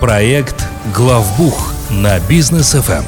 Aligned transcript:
Проект 0.00 0.66
«Главбух» 0.94 1.72
на 1.90 2.20
бизнес 2.20 2.72
ФМ. 2.72 3.04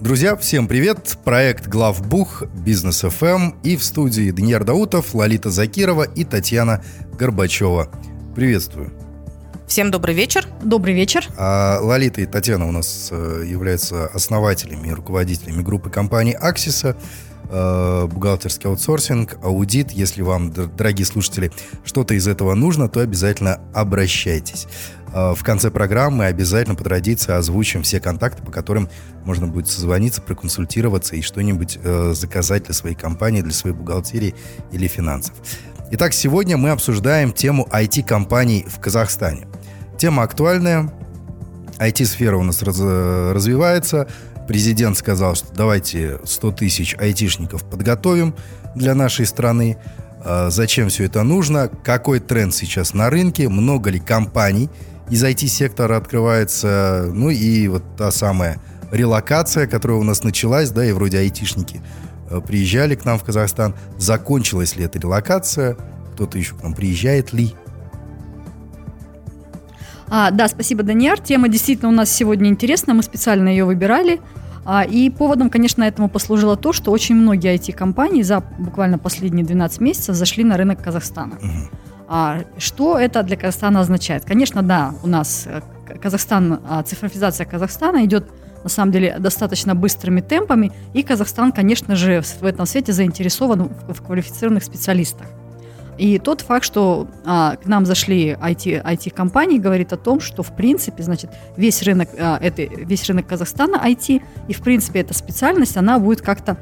Друзья, 0.00 0.36
всем 0.36 0.66
привет! 0.66 1.18
Проект 1.24 1.66
«Главбух», 1.66 2.44
Бизнес 2.64 3.00
ФМ 3.00 3.50
и 3.62 3.76
в 3.76 3.84
студии 3.84 4.30
Даниил 4.30 4.64
Даутов, 4.64 5.14
Лолита 5.14 5.50
Закирова 5.50 6.04
и 6.04 6.24
Татьяна 6.24 6.82
Горбачева. 7.18 7.88
Приветствую. 8.34 8.92
Всем 9.66 9.90
добрый 9.90 10.14
вечер. 10.14 10.46
Добрый 10.62 10.94
вечер. 10.94 11.26
А 11.36 11.78
Лолита 11.80 12.20
и 12.20 12.26
Татьяна 12.26 12.66
у 12.66 12.72
нас 12.72 13.08
э, 13.12 13.44
являются 13.46 14.06
основателями 14.06 14.88
и 14.88 14.92
руководителями 14.92 15.62
группы 15.62 15.90
компании 15.90 16.34
«Аксиса», 16.34 16.96
бухгалтерский 17.50 18.68
аутсорсинг, 18.70 19.38
аудит. 19.42 19.90
Если 19.90 20.22
вам, 20.22 20.52
дорогие 20.52 21.04
слушатели, 21.04 21.50
что-то 21.84 22.14
из 22.14 22.28
этого 22.28 22.54
нужно, 22.54 22.88
то 22.88 23.00
обязательно 23.00 23.60
обращайтесь. 23.74 24.66
Э, 25.12 25.34
в 25.34 25.42
конце 25.42 25.70
программы 25.70 26.26
обязательно 26.26 26.76
по 26.76 26.84
традиции 26.84 27.32
озвучим 27.32 27.82
все 27.82 28.00
контакты, 28.00 28.42
по 28.42 28.52
которым 28.52 28.88
можно 29.24 29.46
будет 29.46 29.68
созвониться, 29.68 30.22
проконсультироваться 30.22 31.16
и 31.16 31.22
что-нибудь 31.22 31.78
заказать 32.12 32.64
для 32.64 32.74
своей 32.74 32.96
компании, 32.96 33.42
для 33.42 33.52
своей 33.52 33.74
бухгалтерии 33.74 34.34
или 34.72 34.86
финансов. 34.86 35.34
Итак, 35.92 36.12
сегодня 36.12 36.56
мы 36.56 36.70
обсуждаем 36.70 37.32
тему 37.32 37.66
IT-компаний 37.68 38.64
в 38.68 38.78
Казахстане. 38.78 39.48
Тема 39.98 40.22
актуальная. 40.22 40.88
IT-сфера 41.80 42.36
у 42.36 42.44
нас 42.44 42.62
раз, 42.62 42.78
развивается. 42.78 44.06
Президент 44.50 44.98
сказал, 44.98 45.36
что 45.36 45.46
давайте 45.54 46.18
100 46.24 46.50
тысяч 46.50 46.96
айтишников 46.98 47.62
подготовим 47.62 48.34
для 48.74 48.96
нашей 48.96 49.24
страны. 49.24 49.76
А, 50.24 50.50
зачем 50.50 50.88
все 50.88 51.04
это 51.04 51.22
нужно? 51.22 51.70
Какой 51.84 52.18
тренд 52.18 52.52
сейчас 52.52 52.92
на 52.92 53.10
рынке? 53.10 53.48
Много 53.48 53.90
ли 53.90 54.00
компаний 54.00 54.68
из 55.08 55.22
IT-сектора 55.22 55.96
открывается? 55.96 57.12
Ну 57.14 57.30
и 57.30 57.68
вот 57.68 57.84
та 57.96 58.10
самая 58.10 58.60
релокация, 58.90 59.68
которая 59.68 59.98
у 59.98 60.02
нас 60.02 60.24
началась, 60.24 60.70
да, 60.70 60.84
и 60.84 60.90
вроде 60.90 61.18
айтишники 61.18 61.80
э, 62.28 62.40
приезжали 62.44 62.96
к 62.96 63.04
нам 63.04 63.20
в 63.20 63.22
Казахстан. 63.22 63.76
Закончилась 63.98 64.74
ли 64.74 64.82
эта 64.82 64.98
релокация? 64.98 65.76
Кто-то 66.14 66.36
еще 66.36 66.56
к 66.56 66.64
нам 66.64 66.74
приезжает 66.74 67.32
ли? 67.32 67.54
А, 70.10 70.32
да, 70.32 70.48
спасибо, 70.48 70.82
Даниар. 70.82 71.20
Тема 71.20 71.48
действительно 71.48 71.88
у 71.88 71.94
нас 71.94 72.10
сегодня 72.10 72.50
интересная, 72.50 72.94
мы 72.94 73.02
специально 73.02 73.48
ее 73.48 73.64
выбирали. 73.64 74.20
А, 74.64 74.84
и 74.84 75.08
поводом, 75.08 75.50
конечно, 75.50 75.84
этому 75.84 76.08
послужило 76.08 76.56
то, 76.56 76.72
что 76.72 76.90
очень 76.90 77.14
многие 77.14 77.54
IT-компании 77.54 78.22
за 78.22 78.40
буквально 78.40 78.98
последние 78.98 79.46
12 79.46 79.80
месяцев 79.80 80.16
зашли 80.16 80.42
на 80.42 80.56
рынок 80.56 80.82
Казахстана. 80.82 81.38
А, 82.08 82.40
что 82.58 82.98
это 82.98 83.22
для 83.22 83.36
Казахстана 83.36 83.80
означает? 83.80 84.24
Конечно, 84.24 84.62
да, 84.62 84.94
у 85.04 85.06
нас 85.06 85.46
э, 85.46 85.60
Казахстан, 86.02 86.60
а, 86.68 86.82
цифровизация 86.82 87.46
Казахстана 87.46 88.04
идет 88.04 88.28
на 88.64 88.68
самом 88.68 88.90
деле 88.90 89.16
достаточно 89.20 89.76
быстрыми 89.76 90.20
темпами, 90.20 90.72
и 90.92 91.04
Казахстан, 91.04 91.52
конечно 91.52 91.94
же, 91.94 92.20
в 92.20 92.44
этом 92.44 92.66
свете 92.66 92.92
заинтересован 92.92 93.70
в 93.88 94.02
квалифицированных 94.02 94.64
специалистах. 94.64 95.28
И 96.00 96.18
тот 96.18 96.40
факт, 96.40 96.64
что 96.64 97.08
а, 97.26 97.56
к 97.56 97.66
нам 97.66 97.84
зашли 97.84 98.30
IT, 98.30 98.82
IT-компании, 98.82 99.58
говорит 99.58 99.92
о 99.92 99.98
том, 99.98 100.18
что 100.18 100.42
в 100.42 100.56
принципе, 100.56 101.02
значит, 101.02 101.30
весь 101.58 101.82
рынок, 101.82 102.08
а, 102.18 102.38
это, 102.40 102.62
весь 102.62 103.06
рынок 103.06 103.26
Казахстана 103.26 103.76
IT, 103.86 104.22
и 104.48 104.52
в 104.54 104.62
принципе 104.62 105.00
эта 105.00 105.12
специальность, 105.12 105.76
она 105.76 105.98
будет 105.98 106.22
как-то, 106.22 106.56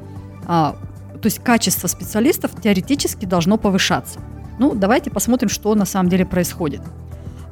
а, 0.45 0.75
то 1.13 1.25
есть 1.25 1.39
качество 1.39 1.87
специалистов 1.87 2.51
теоретически 2.61 3.23
должно 3.23 3.57
повышаться. 3.57 4.19
Ну, 4.59 4.75
давайте 4.75 5.09
посмотрим, 5.09 5.47
что 5.47 5.73
на 5.73 5.85
самом 5.85 6.09
деле 6.09 6.25
происходит. 6.25 6.81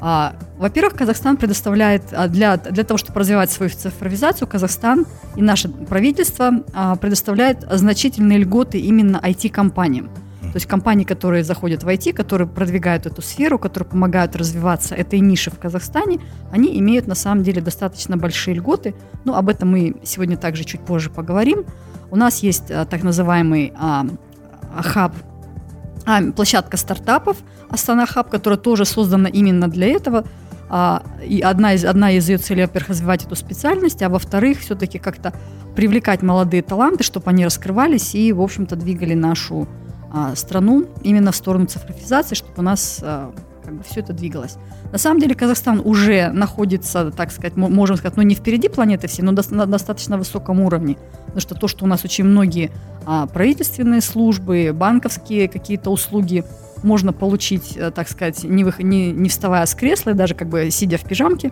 А, 0.01 0.35
во-первых, 0.57 0.93
Казахстан 0.93 1.37
предоставляет 1.37 2.03
а, 2.11 2.27
для, 2.27 2.57
для 2.57 2.83
того, 2.83 2.97
чтобы 2.97 3.21
развивать 3.21 3.49
свою 3.49 3.71
цифровизацию, 3.71 4.45
Казахстан 4.45 5.05
и 5.37 5.41
наше 5.41 5.69
правительство 5.69 6.51
а, 6.73 6.97
предоставляет 6.97 7.65
значительные 7.71 8.39
льготы 8.39 8.77
именно 8.77 9.21
IT-компаниям. 9.23 10.09
То 10.51 10.55
есть 10.55 10.65
компании, 10.65 11.03
которые 11.03 11.43
заходят 11.43 11.83
в 11.83 11.87
IT, 11.87 12.13
которые 12.13 12.47
продвигают 12.47 13.05
эту 13.05 13.21
сферу, 13.21 13.59
которые 13.59 13.89
помогают 13.89 14.35
развиваться 14.35 14.95
этой 14.95 15.19
нише 15.19 15.51
в 15.51 15.59
Казахстане, 15.59 16.19
они 16.51 16.77
имеют 16.79 17.07
на 17.07 17.15
самом 17.15 17.43
деле 17.43 17.61
достаточно 17.61 18.17
большие 18.17 18.55
льготы. 18.55 18.95
Ну, 19.25 19.35
об 19.35 19.49
этом 19.49 19.69
мы 19.71 19.95
сегодня 20.03 20.37
также 20.37 20.63
чуть 20.63 20.81
позже 20.81 21.09
поговорим. 21.09 21.65
У 22.09 22.15
нас 22.15 22.39
есть 22.39 22.71
а, 22.71 22.85
так 22.85 23.03
называемый 23.03 23.73
а, 23.77 24.07
хаб, 24.81 25.13
а, 26.05 26.21
площадка 26.31 26.77
стартапов 26.77 27.37
Астана 27.69 28.05
Хаб, 28.05 28.29
которая 28.29 28.57
тоже 28.57 28.85
создана 28.85 29.27
именно 29.27 29.67
для 29.67 29.87
этого. 29.87 30.25
А, 30.69 31.03
и 31.25 31.41
одна 31.41 31.73
из, 31.73 31.85
одна 31.85 32.11
из 32.11 32.27
ее 32.29 32.37
целей, 32.37 32.63
во-первых, 32.63 32.89
развивать 32.89 33.25
эту 33.25 33.35
специальность, 33.35 34.01
а 34.01 34.09
во-вторых, 34.09 34.59
все-таки 34.59 34.99
как-то 34.99 35.33
привлекать 35.75 36.21
молодые 36.21 36.61
таланты, 36.63 37.03
чтобы 37.03 37.29
они 37.29 37.45
раскрывались 37.45 38.15
и, 38.15 38.33
в 38.33 38.41
общем-то, 38.41 38.75
двигали 38.75 39.13
нашу 39.13 39.63
а, 39.63 39.86
страну 40.35 40.85
именно 41.03 41.31
в 41.31 41.35
сторону 41.35 41.65
цифровизации, 41.65 42.35
чтобы 42.35 42.53
у 42.57 42.61
нас 42.61 42.99
а, 43.01 43.33
как 43.63 43.75
бы 43.75 43.83
все 43.83 43.99
это 43.99 44.13
двигалось. 44.13 44.55
На 44.91 44.97
самом 44.97 45.19
деле 45.19 45.35
Казахстан 45.35 45.81
уже 45.83 46.29
находится, 46.29 47.11
так 47.11 47.31
сказать, 47.31 47.57
можем 47.57 47.97
сказать, 47.97 48.15
ну 48.15 48.23
не 48.23 48.35
впереди 48.35 48.69
планеты 48.69 49.07
всей, 49.07 49.23
но 49.23 49.33
на 49.33 49.65
достаточно 49.65 50.17
высоком 50.17 50.61
уровне. 50.61 50.97
Потому 51.25 51.41
что 51.41 51.55
то, 51.55 51.67
что 51.67 51.83
у 51.83 51.87
нас 51.87 52.05
очень 52.05 52.23
многие 52.23 52.71
а, 53.05 53.27
правительственные 53.27 54.01
службы, 54.01 54.71
банковские 54.73 55.49
какие-то 55.49 55.89
услуги 55.89 56.45
можно 56.83 57.11
получить, 57.11 57.75
э, 57.75 57.91
так 57.91 58.07
сказать, 58.07 58.43
не, 58.43 58.63
вы, 58.63 58.73
не, 58.79 59.11
не 59.11 59.29
вставая 59.29 59.65
с 59.65 59.75
кресла, 59.75 60.13
даже 60.13 60.35
как 60.35 60.47
бы 60.47 60.69
сидя 60.71 60.97
в 60.97 61.03
пижамке, 61.03 61.51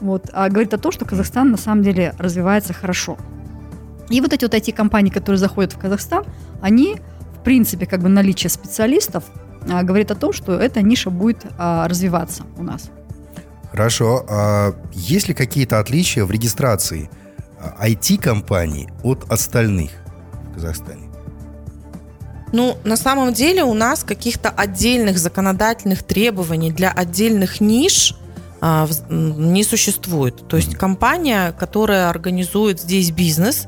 вот, 0.00 0.30
а 0.32 0.48
говорит 0.48 0.72
о 0.72 0.78
том, 0.78 0.92
что 0.92 1.04
Казахстан 1.04 1.50
на 1.50 1.56
самом 1.56 1.82
деле 1.82 2.14
развивается 2.18 2.72
хорошо. 2.72 3.16
И 4.08 4.20
вот 4.20 4.32
эти 4.32 4.44
вот 4.44 4.54
эти 4.54 4.70
компании, 4.70 5.10
которые 5.10 5.38
заходят 5.38 5.72
в 5.72 5.78
Казахстан, 5.78 6.24
они 6.60 6.96
принципе, 7.42 7.86
как 7.86 8.00
бы 8.00 8.08
наличие 8.08 8.50
специалистов 8.50 9.24
а, 9.70 9.82
говорит 9.82 10.10
о 10.10 10.14
том, 10.14 10.32
что 10.32 10.54
эта 10.54 10.82
ниша 10.82 11.10
будет 11.10 11.44
а, 11.58 11.88
развиваться 11.88 12.44
у 12.56 12.62
нас. 12.62 12.90
Хорошо. 13.70 14.24
А 14.28 14.74
есть 14.92 15.28
ли 15.28 15.34
какие-то 15.34 15.78
отличия 15.78 16.24
в 16.24 16.30
регистрации 16.30 17.10
IT-компаний 17.80 18.88
а, 18.90 19.08
от 19.08 19.30
остальных 19.30 19.90
в 20.50 20.54
Казахстане? 20.54 21.08
Ну, 22.52 22.76
на 22.84 22.96
самом 22.96 23.32
деле 23.32 23.64
у 23.64 23.72
нас 23.72 24.04
каких-то 24.04 24.50
отдельных 24.50 25.18
законодательных 25.18 26.02
требований 26.02 26.70
для 26.70 26.90
отдельных 26.90 27.60
ниш 27.62 28.14
а, 28.60 28.86
не 29.08 29.64
существует. 29.64 30.46
То 30.48 30.56
есть 30.56 30.76
компания, 30.76 31.52
которая 31.52 32.10
организует 32.10 32.80
здесь 32.80 33.10
бизнес, 33.10 33.66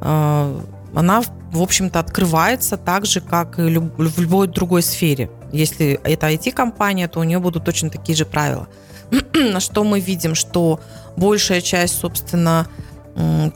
а, 0.00 0.60
она 0.94 1.22
в 1.52 1.60
общем-то, 1.60 2.00
открывается 2.00 2.78
так 2.78 3.04
же, 3.04 3.20
как 3.20 3.58
и 3.58 3.62
в 3.62 4.20
любой 4.20 4.48
другой 4.48 4.82
сфере. 4.82 5.30
Если 5.52 6.00
это 6.02 6.30
IT-компания, 6.30 7.08
то 7.08 7.20
у 7.20 7.24
нее 7.24 7.38
будут 7.38 7.64
точно 7.64 7.90
такие 7.90 8.16
же 8.16 8.24
правила. 8.24 8.68
На 9.34 9.60
что 9.60 9.84
мы 9.84 10.00
видим, 10.00 10.34
что 10.34 10.80
большая 11.16 11.60
часть, 11.60 11.98
собственно, 11.98 12.66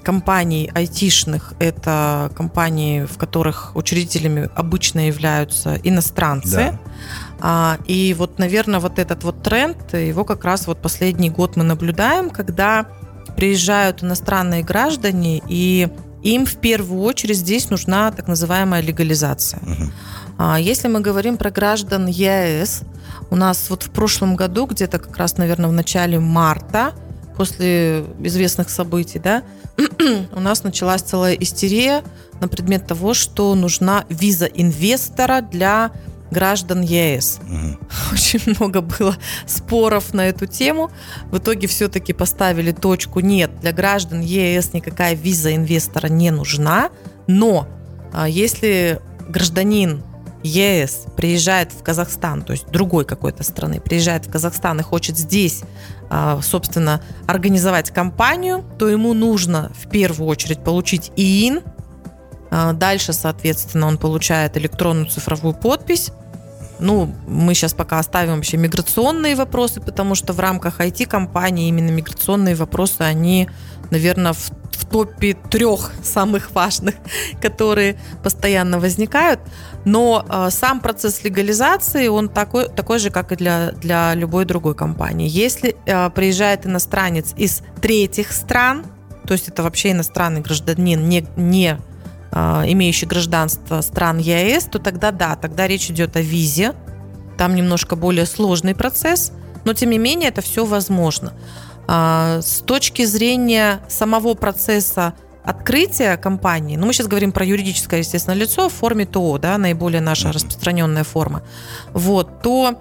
компаний 0.03 0.71
айтишных– 0.75 1.55
это 1.59 2.31
компании, 2.37 3.07
в 3.07 3.17
которых 3.17 3.75
учредителями 3.75 4.51
обычно 4.55 5.07
являются 5.07 5.81
иностранцы. 5.83 6.57
Да. 6.57 6.79
А, 7.41 7.79
и 7.87 8.15
вот, 8.19 8.39
наверное, 8.39 8.81
вот 8.81 8.99
этот 8.99 9.25
вот 9.25 9.43
тренд, 9.43 9.95
его 9.95 10.25
как 10.25 10.45
раз 10.45 10.67
вот 10.67 10.83
последний 10.83 11.31
год 11.31 11.57
мы 11.57 11.65
наблюдаем, 11.65 12.29
когда 12.29 12.87
приезжают 13.37 14.03
иностранные 14.03 14.63
граждане 14.63 15.41
и 15.49 15.89
им 16.35 16.47
в 16.47 16.57
первую 16.57 17.03
очередь 17.03 17.37
здесь 17.39 17.71
нужна 17.71 18.11
так 18.11 18.29
называемая 18.29 18.83
легализация. 18.83 19.61
Угу. 19.63 20.57
Если 20.59 20.89
мы 20.89 21.01
говорим 21.01 21.37
про 21.37 21.51
граждан 21.51 22.07
ЕАЭС, 22.07 22.83
у 23.31 23.37
нас 23.37 23.71
вот 23.71 23.85
в 23.85 23.91
прошлом 23.91 24.37
году, 24.37 24.67
где-то 24.67 24.99
как 24.99 25.17
раз, 25.17 25.39
наверное, 25.39 25.69
в 25.69 25.73
начале 25.73 26.19
марта, 26.19 26.93
после 27.37 28.05
известных 28.21 28.71
событий, 28.71 29.19
да, 29.19 29.43
у 30.33 30.41
нас 30.41 30.65
началась 30.65 31.03
целая 31.03 31.35
истерия 31.35 32.03
на 32.41 32.49
предмет 32.49 32.87
того, 32.87 33.15
что 33.15 33.55
нужна 33.55 34.05
виза 34.09 34.47
инвестора 34.47 35.43
для 35.43 35.93
граждан 36.31 36.83
ЕС. 36.83 37.41
Угу. 37.43 37.79
Очень 38.13 38.41
много 38.59 38.81
было 38.81 39.17
споров 39.47 40.15
на 40.15 40.29
эту 40.29 40.47
тему. 40.47 40.91
В 41.31 41.39
итоге 41.39 41.67
все-таки 41.67 42.13
поставили 42.13 42.73
точку. 42.73 43.21
Нет, 43.21 43.61
для 43.61 43.73
граждан 43.73 44.21
ЕС 44.21 44.73
никакая 44.73 45.15
виза 45.15 45.55
инвестора 45.55 46.09
не 46.09 46.31
нужна. 46.31 46.91
Но 47.27 47.69
а, 48.13 48.29
если 48.29 49.01
гражданин 49.29 50.03
ЕС 50.43 51.07
приезжает 51.17 51.73
в 51.73 51.83
Казахстан, 51.83 52.43
то 52.43 52.53
есть 52.53 52.69
другой 52.69 53.05
какой-то 53.05 53.43
страны, 53.43 53.81
приезжает 53.81 54.27
в 54.27 54.31
Казахстан 54.31 54.79
и 54.81 54.83
хочет 54.83 55.19
здесь, 55.19 55.63
а, 56.09 56.41
собственно, 56.43 57.03
организовать 57.27 57.91
компанию, 57.91 58.65
то 58.79 58.89
ему 58.89 59.13
нужно 59.13 59.73
в 59.75 59.89
первую 59.91 60.29
очередь 60.29 60.63
получить 60.63 61.11
ИИН, 61.17 61.63
дальше, 62.51 63.13
соответственно, 63.13 63.87
он 63.87 63.99
получает 63.99 64.57
электронную 64.57 65.07
цифровую 65.07 65.55
подпись. 65.55 66.13
ну, 66.79 67.15
мы 67.27 67.55
сейчас 67.55 67.73
пока 67.73 67.99
оставим 67.99 68.37
вообще 68.37 68.57
миграционные 68.57 69.35
вопросы, 69.35 69.81
потому 69.81 70.15
что 70.15 70.33
в 70.33 70.41
рамках 70.41 70.81
IT-компании 70.81 71.69
именно 71.69 71.91
миграционные 71.91 72.55
вопросы, 72.55 73.01
они, 73.01 73.49
наверное, 73.91 74.35
в, 74.35 74.51
в 74.73 74.85
топе 74.85 75.35
трех 75.51 75.93
самых 76.03 76.53
важных, 76.53 76.95
которые 77.41 77.99
постоянно 78.23 78.79
возникают. 78.79 79.41
Но 79.85 80.25
э, 80.29 80.51
сам 80.51 80.81
процесс 80.81 81.25
легализации, 81.25 82.09
он 82.09 82.29
такой, 82.29 82.69
такой 82.69 82.99
же, 82.99 83.11
как 83.11 83.33
и 83.33 83.37
для, 83.37 83.73
для 83.73 84.15
любой 84.15 84.45
другой 84.45 84.75
компании. 84.75 85.29
Если 85.29 85.77
э, 85.87 86.11
приезжает 86.11 86.67
иностранец 86.67 87.33
из 87.37 87.63
третьих 87.81 88.33
стран, 88.33 88.85
то 89.27 89.33
есть 89.33 89.49
это 89.49 89.63
вообще 89.63 89.93
иностранный 89.93 90.41
гражданин, 90.41 91.09
не, 91.09 91.27
не 91.37 91.79
а, 92.39 92.65
имеющий 92.67 93.07
гражданство 93.07 93.81
стран 93.81 94.19
ЕАЭС, 94.19 94.65
то 94.65 94.79
тогда 94.79 95.11
да, 95.11 95.37
тогда 95.37 95.67
речь 95.67 95.91
идет 95.91 96.17
о 96.17 96.21
визе. 96.21 96.75
Там 97.39 97.55
немножко 97.55 97.97
более 97.97 98.27
сложный 98.27 98.75
процесс, 98.75 99.33
но 99.65 99.73
тем 99.73 99.89
не 99.89 99.97
менее 99.97 100.29
это 100.29 100.43
все 100.43 100.67
возможно. 100.67 101.33
А, 101.89 102.43
с 102.43 102.59
точки 102.59 103.07
зрения 103.07 103.81
самого 103.89 104.35
процесса 104.35 105.15
открытия 105.45 106.19
компании, 106.19 106.77
ну 106.77 106.85
мы 106.85 106.93
сейчас 106.93 107.07
говорим 107.07 107.33
про 107.33 107.43
юридическое, 107.43 108.01
естественно, 108.01 108.35
лицо 108.35 108.69
в 108.69 108.73
форме 108.75 109.07
ТО, 109.07 109.39
да, 109.39 109.57
наиболее 109.57 110.03
наша 110.03 110.31
распространенная 110.31 111.05
форма, 111.05 111.43
вот, 111.95 112.43
то 112.43 112.79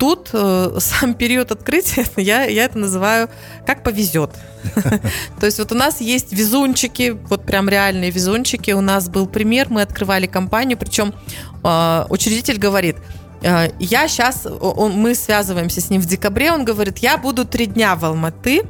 тут 0.00 0.30
э, 0.32 0.76
сам 0.78 1.14
период 1.14 1.52
открытия, 1.52 2.04
я, 2.16 2.44
я 2.44 2.64
это 2.64 2.78
называю 2.78 3.28
как 3.66 3.84
повезет. 3.84 4.30
То 5.40 5.46
есть 5.46 5.58
вот 5.58 5.70
у 5.70 5.74
нас 5.76 6.00
есть 6.00 6.32
везунчики, 6.32 7.16
вот 7.28 7.44
прям 7.44 7.68
реальные 7.68 8.10
везунчики. 8.10 8.72
У 8.72 8.80
нас 8.80 9.08
был 9.08 9.26
пример, 9.26 9.68
мы 9.70 9.82
открывали 9.82 10.26
компанию, 10.26 10.76
причем 10.78 11.14
э, 11.62 12.06
учредитель 12.08 12.58
говорит, 12.58 12.96
э, 13.42 13.68
я 13.78 14.08
сейчас, 14.08 14.46
мы 14.46 15.14
связываемся 15.14 15.80
с 15.80 15.90
ним 15.90 16.00
в 16.00 16.06
декабре, 16.06 16.50
он 16.52 16.64
говорит, 16.64 16.98
я 16.98 17.18
буду 17.18 17.44
три 17.44 17.66
дня 17.66 17.94
в 17.94 18.04
Алматы, 18.04 18.62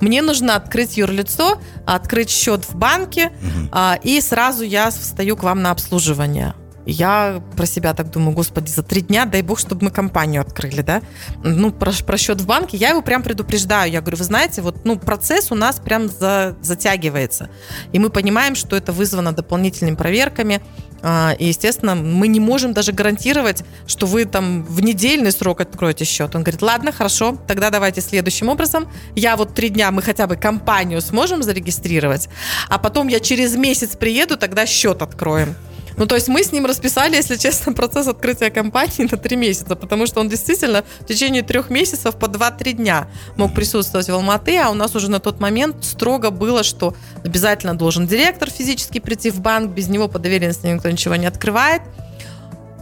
мне 0.00 0.22
нужно 0.22 0.56
открыть 0.56 0.96
юрлицо, 0.96 1.60
открыть 1.84 2.30
счет 2.30 2.64
в 2.64 2.74
банке, 2.74 3.32
а, 3.70 3.98
и 4.02 4.20
сразу 4.22 4.64
я 4.64 4.90
встаю 4.90 5.36
к 5.36 5.42
вам 5.42 5.60
на 5.60 5.72
обслуживание. 5.72 6.54
Я 6.90 7.40
про 7.56 7.66
себя 7.66 7.94
так 7.94 8.10
думаю, 8.10 8.34
господи, 8.34 8.68
за 8.68 8.82
три 8.82 9.00
дня, 9.00 9.24
дай 9.24 9.42
бог, 9.42 9.60
чтобы 9.60 9.84
мы 9.84 9.90
компанию 9.92 10.42
открыли, 10.42 10.82
да. 10.82 11.02
Ну, 11.44 11.70
про, 11.70 11.92
про 12.04 12.18
счет 12.18 12.40
в 12.40 12.46
банке, 12.46 12.76
я 12.76 12.88
его 12.88 13.00
прям 13.00 13.22
предупреждаю. 13.22 13.92
Я 13.92 14.00
говорю, 14.00 14.16
вы 14.16 14.24
знаете, 14.24 14.60
вот, 14.60 14.84
ну, 14.84 14.98
процесс 14.98 15.52
у 15.52 15.54
нас 15.54 15.78
прям 15.78 16.08
за, 16.08 16.56
затягивается. 16.62 17.48
И 17.92 18.00
мы 18.00 18.10
понимаем, 18.10 18.56
что 18.56 18.74
это 18.74 18.90
вызвано 18.90 19.32
дополнительными 19.32 19.94
проверками. 19.94 20.60
А, 21.02 21.36
и, 21.38 21.46
естественно, 21.46 21.94
мы 21.94 22.26
не 22.26 22.40
можем 22.40 22.72
даже 22.72 22.90
гарантировать, 22.90 23.62
что 23.86 24.06
вы 24.06 24.24
там 24.24 24.64
в 24.64 24.82
недельный 24.82 25.30
срок 25.30 25.60
откроете 25.60 26.04
счет. 26.04 26.34
Он 26.34 26.42
говорит, 26.42 26.60
ладно, 26.60 26.90
хорошо, 26.90 27.38
тогда 27.46 27.70
давайте 27.70 28.00
следующим 28.00 28.48
образом. 28.48 28.90
Я 29.14 29.36
вот 29.36 29.54
три 29.54 29.68
дня, 29.68 29.92
мы 29.92 30.02
хотя 30.02 30.26
бы 30.26 30.34
компанию 30.34 31.00
сможем 31.00 31.44
зарегистрировать, 31.44 32.28
а 32.68 32.78
потом 32.78 33.06
я 33.06 33.20
через 33.20 33.54
месяц 33.54 33.96
приеду, 33.96 34.36
тогда 34.36 34.66
счет 34.66 35.02
откроем. 35.02 35.54
Ну, 36.00 36.06
то 36.06 36.14
есть 36.14 36.28
мы 36.28 36.42
с 36.42 36.50
ним 36.50 36.64
расписали, 36.64 37.14
если 37.14 37.36
честно, 37.36 37.72
процесс 37.74 38.08
открытия 38.08 38.50
компании 38.50 39.06
на 39.10 39.18
три 39.18 39.36
месяца, 39.36 39.76
потому 39.76 40.06
что 40.06 40.20
он 40.20 40.30
действительно 40.30 40.82
в 41.00 41.04
течение 41.04 41.42
трех 41.42 41.68
месяцев 41.68 42.16
по 42.16 42.24
2-3 42.24 42.72
дня 42.72 43.08
мог 43.36 43.54
присутствовать 43.54 44.08
в 44.08 44.14
Алматы, 44.14 44.56
а 44.56 44.70
у 44.70 44.74
нас 44.74 44.96
уже 44.96 45.10
на 45.10 45.20
тот 45.20 45.40
момент 45.40 45.84
строго 45.84 46.30
было, 46.30 46.62
что 46.62 46.94
обязательно 47.22 47.76
должен 47.76 48.06
директор 48.06 48.48
физически 48.48 48.98
прийти 48.98 49.30
в 49.30 49.40
банк, 49.42 49.72
без 49.72 49.88
него 49.88 50.08
по 50.08 50.18
доверенности 50.18 50.66
никто 50.68 50.88
ничего 50.88 51.16
не 51.16 51.26
открывает. 51.26 51.82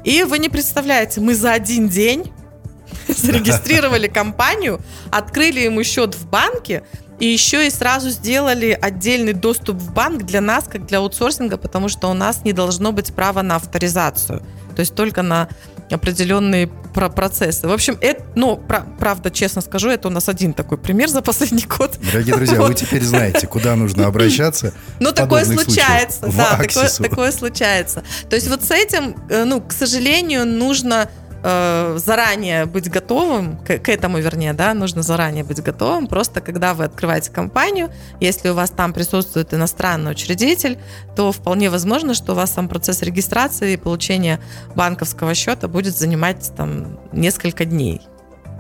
И 0.05 0.23
вы 0.23 0.39
не 0.39 0.49
представляете, 0.49 1.21
мы 1.21 1.35
за 1.35 1.51
один 1.51 1.89
день 1.89 2.33
зарегистрировали 3.09 4.07
компанию, 4.21 4.81
открыли 5.11 5.59
ему 5.59 5.83
счет 5.83 6.15
в 6.15 6.31
банке, 6.31 6.85
и 7.21 7.27
еще 7.27 7.67
и 7.67 7.71
сразу 7.71 8.11
сделали 8.11 8.79
отдельный 8.81 9.33
доступ 9.33 9.77
в 9.77 9.93
банк 9.93 10.25
для 10.25 10.41
нас, 10.41 10.65
как 10.65 10.87
для 10.87 10.99
аутсорсинга, 10.99 11.57
потому 11.57 11.89
что 11.89 12.09
у 12.09 12.15
нас 12.15 12.45
не 12.45 12.53
должно 12.53 12.93
быть 12.93 13.13
права 13.13 13.43
на 13.43 13.57
авторизацию. 13.57 14.43
То 14.77 14.81
есть 14.81 14.95
только 14.95 15.23
на 15.23 15.49
определенные 15.91 16.69
процессы. 16.93 17.69
В 17.69 17.73
общем, 17.73 17.97
это, 18.01 18.25
ну, 18.35 18.61
правда, 18.99 19.31
честно 19.31 19.63
скажу, 19.63 19.89
это 19.89 20.09
у 20.09 20.11
нас 20.11 20.29
один 20.29 20.53
такой 20.53 20.79
пример 20.79 21.09
за 21.09 21.23
последний 21.23 21.65
год. 21.65 21.97
Дорогие 22.13 22.35
друзья, 22.35 22.61
вы 22.61 22.75
теперь 22.75 23.05
знаете, 23.05 23.47
куда 23.47 23.77
нужно 23.77 24.07
обращаться. 24.07 24.73
Ну, 24.99 25.13
такое 25.13 25.45
случается, 25.45 26.27
да, 26.37 26.57
такое, 26.57 26.89
такое 26.89 27.33
случается. 27.33 28.03
То 28.29 28.37
есть 28.37 28.49
вот 28.49 28.65
с 28.65 28.71
этим, 28.71 29.17
э, 29.29 29.45
ну, 29.45 29.61
к 29.61 29.73
сожалению, 29.73 30.45
нужно 30.45 31.09
э, 31.49 31.99
заранее 31.99 32.67
быть 32.67 32.91
готовым, 32.91 33.57
к, 33.59 33.79
к 33.79 33.89
этому, 33.89 34.19
вернее, 34.19 34.53
да, 34.53 34.75
нужно 34.75 35.03
заранее 35.03 35.45
быть 35.45 35.63
готовым. 35.63 36.07
Просто 36.07 36.41
когда 36.41 36.75
вы 36.75 36.85
открываете 36.85 37.31
компанию, 37.31 37.91
если 38.21 38.51
у 38.51 38.55
вас 38.55 38.71
там 38.71 38.93
присутствует 38.93 39.55
иностранный 39.55 40.13
учредитель, 40.13 40.79
то 41.17 41.33
вполне 41.33 41.71
возможно, 41.71 42.15
что 42.15 42.33
у 42.33 42.35
вас 42.37 42.53
сам 42.53 42.69
процесс 42.69 43.03
регистрации 43.03 43.73
и 43.73 43.77
получения 43.77 44.41
банковского 44.75 45.35
счета 45.35 45.69
будет 45.69 45.97
занимать 45.97 46.53
там 46.57 46.99
несколько 47.13 47.65
дней. 47.65 48.03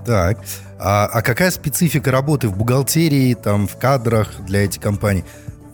Так, 0.07 0.39
а, 0.79 1.07
а 1.07 1.23
какая 1.23 1.51
специфика 1.51 2.11
работы 2.11 2.49
в 2.49 2.57
бухгалтерии, 2.57 3.35
там, 3.35 3.69
в 3.69 3.77
кадрах 3.77 4.41
для 4.41 4.65
этих 4.65 4.81
компаний? 4.81 5.25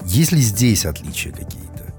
Есть 0.04 0.32
ли 0.32 0.40
здесь 0.40 0.86
отличия 0.86 1.30
какие-то? 1.30 1.94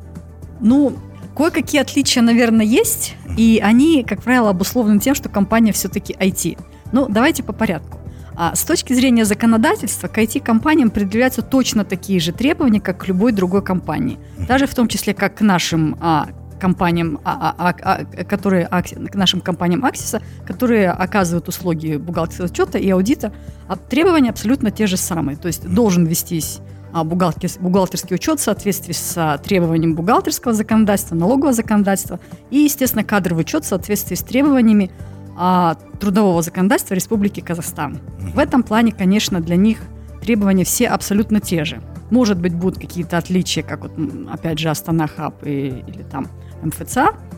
Ну, 0.59 0.97
Кое-какие 1.35 1.81
отличия, 1.81 2.23
наверное, 2.23 2.65
есть, 2.65 3.15
и 3.37 3.61
они, 3.63 4.03
как 4.03 4.23
правило, 4.23 4.51
обусловлены 4.51 4.99
тем, 4.99 5.15
что 5.15 5.27
компания 5.27 5.73
все-таки 5.73 6.13
IT. 6.13 6.57
Ну, 6.93 7.07
давайте 7.09 7.43
по 7.43 7.51
порядку. 7.51 7.99
А 8.37 8.55
с 8.55 8.63
точки 8.63 8.93
зрения 8.93 9.25
законодательства, 9.25 10.07
к 10.07 10.17
IT-компаниям 10.17 10.89
предъявляются 10.89 11.41
точно 11.41 11.85
такие 11.85 12.19
же 12.19 12.31
требования, 12.31 12.81
как 12.81 12.99
к 12.99 13.07
любой 13.07 13.31
другой 13.31 13.63
компании. 13.63 14.17
Даже 14.47 14.65
в 14.67 14.75
том 14.75 14.87
числе, 14.87 15.13
как 15.13 15.35
к 15.35 15.41
нашим 15.41 15.97
а, 16.01 16.27
компаниям, 16.59 17.19
а, 17.23 17.53
а, 17.57 17.69
а, 17.69 18.05
а 18.17 18.23
которые, 18.23 18.67
к 18.67 19.15
нашим 19.15 19.41
компаниям 19.41 19.85
Аксиса, 19.85 20.21
которые 20.45 20.91
оказывают 20.91 21.47
услуги 21.47 21.95
бухгалтерского 21.97 22.47
учета 22.47 22.77
и 22.77 22.89
аудита, 22.89 23.33
а 23.67 23.75
требования 23.75 24.29
абсолютно 24.29 24.71
те 24.71 24.87
же 24.87 24.97
самые. 24.97 25.37
То 25.37 25.47
есть 25.47 25.67
должен 25.67 26.05
вестись 26.05 26.59
бухгалтерский, 27.03 27.61
бухгалтерский 27.61 28.15
учет 28.15 28.39
в 28.39 28.43
соответствии 28.43 28.93
с 28.93 29.13
а, 29.17 29.37
требованием 29.37 29.95
бухгалтерского 29.95 30.53
законодательства, 30.53 31.15
налогового 31.15 31.53
законодательства 31.53 32.19
и, 32.51 32.59
естественно, 32.59 33.03
кадровый 33.03 33.41
учет 33.41 33.65
в 33.65 33.67
соответствии 33.67 34.15
с 34.15 34.23
требованиями 34.23 34.91
а, 35.37 35.75
трудового 35.99 36.41
законодательства 36.41 36.93
Республики 36.93 37.41
Казахстан. 37.41 37.99
В 38.33 38.39
этом 38.39 38.63
плане, 38.63 38.91
конечно, 38.91 39.41
для 39.41 39.55
них 39.55 39.79
требования 40.21 40.63
все 40.63 40.87
абсолютно 40.87 41.39
те 41.39 41.65
же. 41.65 41.81
Может 42.09 42.39
быть, 42.39 42.53
будут 42.53 42.79
какие-то 42.79 43.17
отличия, 43.17 43.63
как 43.63 43.81
вот, 43.81 43.91
опять 44.31 44.59
же, 44.59 44.69
Астана 44.69 45.07
Хаб 45.07 45.45
и, 45.45 45.83
или 45.87 46.03
там 46.03 46.27
МФЦ, 46.61 46.97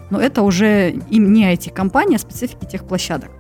но 0.10 0.20
это 0.20 0.42
уже 0.42 0.92
им 0.92 1.34
не 1.34 1.52
IT-компания, 1.54 2.18
а 2.18 2.20
специфики 2.20 2.66
тех 2.66 2.86
площадок. 2.86 3.32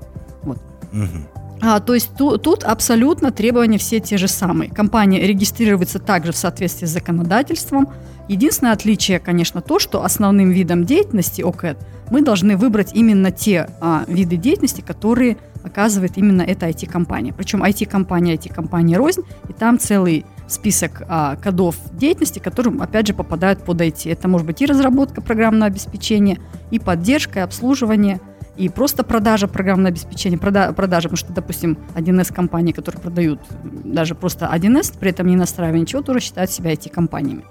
Вот. 0.44 0.58
Угу. 0.92 1.47
А, 1.62 1.80
то 1.80 1.94
есть 1.94 2.16
ту, 2.16 2.38
тут 2.38 2.64
абсолютно 2.64 3.32
требования 3.32 3.78
все 3.78 4.00
те 4.00 4.18
же 4.18 4.28
самые. 4.28 4.70
Компания 4.70 5.26
регистрируется 5.26 6.00
также 6.00 6.32
в 6.32 6.38
соответствии 6.38 6.86
с 6.86 6.92
законодательством. 6.92 7.90
Единственное 8.28 8.74
отличие, 8.74 9.20
конечно, 9.20 9.62
то, 9.62 9.80
что 9.80 10.04
основным 10.04 10.52
видом 10.52 10.86
деятельности 10.86 11.42
ОКЭД 11.42 11.78
мы 12.12 12.22
должны 12.22 12.58
выбрать 12.58 12.94
именно 12.94 13.32
те 13.32 13.70
а, 13.82 14.04
виды 14.08 14.38
деятельности, 14.38 14.82
которые 14.82 15.38
оказывает 15.64 16.18
именно 16.18 16.42
эта 16.42 16.68
IT-компания. 16.68 17.34
Причем 17.34 17.64
IT-компания, 17.64 18.36
IT-компания 18.36 18.98
рознь, 18.98 19.24
и 19.50 19.54
там 19.54 19.80
целый 19.80 20.26
список 20.48 21.04
а, 21.08 21.36
кодов 21.38 21.76
деятельности, 21.94 22.40
которые, 22.40 22.80
опять 22.80 23.08
же, 23.08 23.14
попадают 23.14 23.64
под 23.64 23.82
IT. 23.82 24.10
Это 24.12 24.28
может 24.28 24.46
быть 24.48 24.62
и 24.62 24.66
разработка 24.66 25.22
программного 25.22 25.66
обеспечения, 25.66 26.40
и 26.72 26.80
поддержка, 26.80 27.40
и 27.40 27.44
обслуживание– 27.44 28.22
и 28.58 28.70
просто 28.70 29.04
продажа 29.04 29.48
программного 29.48 29.90
обеспечения, 29.90 30.38
прода, 30.38 30.74
продажа, 30.74 31.10
потому 31.10 31.18
что, 31.18 31.34
допустим, 31.34 31.78
1С 31.96 32.34
компании, 32.34 32.72
которые 32.72 33.02
продают 33.02 33.40
даже 33.64 34.16
просто 34.16 34.50
1С, 34.54 34.98
при 35.00 35.12
этом 35.12 35.28
не 35.28 35.36
настраивая 35.36 35.80
ничего, 35.80 36.02
тоже 36.02 36.20
считают 36.20 36.52
себя 36.52 36.74
IT-компаниями. 36.74 37.46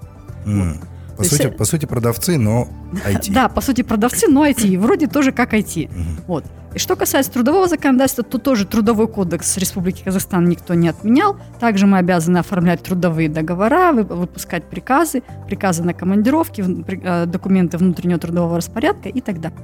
Mm. 0.45 0.73
Вот. 0.73 0.87
По, 1.17 1.23
сути, 1.23 1.41
есть, 1.43 1.57
по 1.57 1.65
сути, 1.65 1.85
продавцы, 1.85 2.37
но 2.37 2.67
IT. 3.05 3.33
Да, 3.33 3.49
по 3.49 3.61
сути, 3.61 3.81
продавцы, 3.81 4.27
но 4.27 4.45
IT. 4.45 4.77
Вроде 4.77 5.07
тоже 5.07 5.31
как 5.31 5.53
IT. 5.53 5.89
Mm-hmm. 5.89 6.23
Вот. 6.27 6.45
И 6.75 6.79
что 6.79 6.95
касается 6.95 7.31
трудового 7.31 7.67
законодательства, 7.67 8.23
то 8.23 8.37
тоже 8.37 8.65
трудовой 8.67 9.07
кодекс 9.07 9.57
Республики 9.57 10.03
Казахстан 10.03 10.45
никто 10.45 10.75
не 10.75 10.89
отменял. 10.89 11.37
Также 11.59 11.87
мы 11.87 11.97
обязаны 11.97 12.37
оформлять 12.37 12.83
трудовые 12.83 13.29
договора, 13.29 13.93
выпускать 13.93 14.65
приказы, 14.65 15.23
приказы 15.47 15.83
на 15.83 15.95
командировки, 15.95 16.63
э, 16.63 17.25
документы 17.25 17.79
внутреннего 17.79 18.19
трудового 18.19 18.57
распорядка 18.57 19.09
и 19.09 19.21
так 19.21 19.41
далее. 19.41 19.57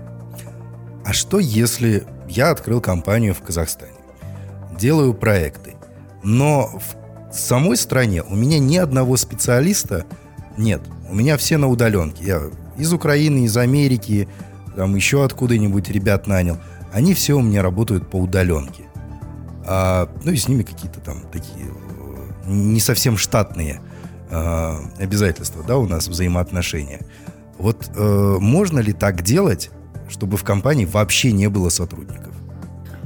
А 1.05 1.13
что 1.13 1.39
если 1.39 2.05
я 2.27 2.51
открыл 2.51 2.81
компанию 2.81 3.33
в 3.33 3.41
Казахстане, 3.41 3.93
делаю 4.77 5.13
проекты, 5.13 5.75
но 6.23 6.67
в 6.67 7.35
самой 7.35 7.77
стране 7.77 8.23
у 8.23 8.35
меня 8.35 8.59
ни 8.59 8.77
одного 8.77 9.17
специалиста 9.17 10.05
нет. 10.57 10.81
У 11.09 11.15
меня 11.15 11.37
все 11.37 11.57
на 11.57 11.67
удаленке. 11.67 12.23
Я 12.23 12.41
из 12.77 12.93
Украины, 12.93 13.45
из 13.45 13.57
Америки, 13.57 14.27
там 14.75 14.95
еще 14.95 15.23
откуда-нибудь 15.23 15.89
ребят 15.89 16.27
нанял. 16.27 16.57
они 16.91 17.13
все 17.13 17.35
у 17.35 17.41
меня 17.41 17.61
работают 17.61 18.09
по 18.09 18.17
удаленке. 18.17 18.83
А, 19.65 20.09
ну 20.23 20.31
и 20.31 20.37
с 20.37 20.47
ними 20.47 20.63
какие-то 20.63 20.99
там 20.99 21.21
такие 21.31 21.67
э, 21.67 22.49
не 22.49 22.79
совсем 22.79 23.17
штатные 23.17 23.81
э, 24.29 24.75
обязательства, 24.99 25.63
да, 25.63 25.77
у 25.77 25.87
нас 25.87 26.07
взаимоотношения. 26.07 26.99
Вот 27.57 27.89
э, 27.95 28.37
можно 28.39 28.79
ли 28.79 28.93
так 28.93 29.21
делать, 29.21 29.71
чтобы 30.09 30.37
в 30.37 30.43
компании 30.43 30.85
вообще 30.85 31.31
не 31.31 31.47
было 31.49 31.69
сотрудников? 31.69 32.33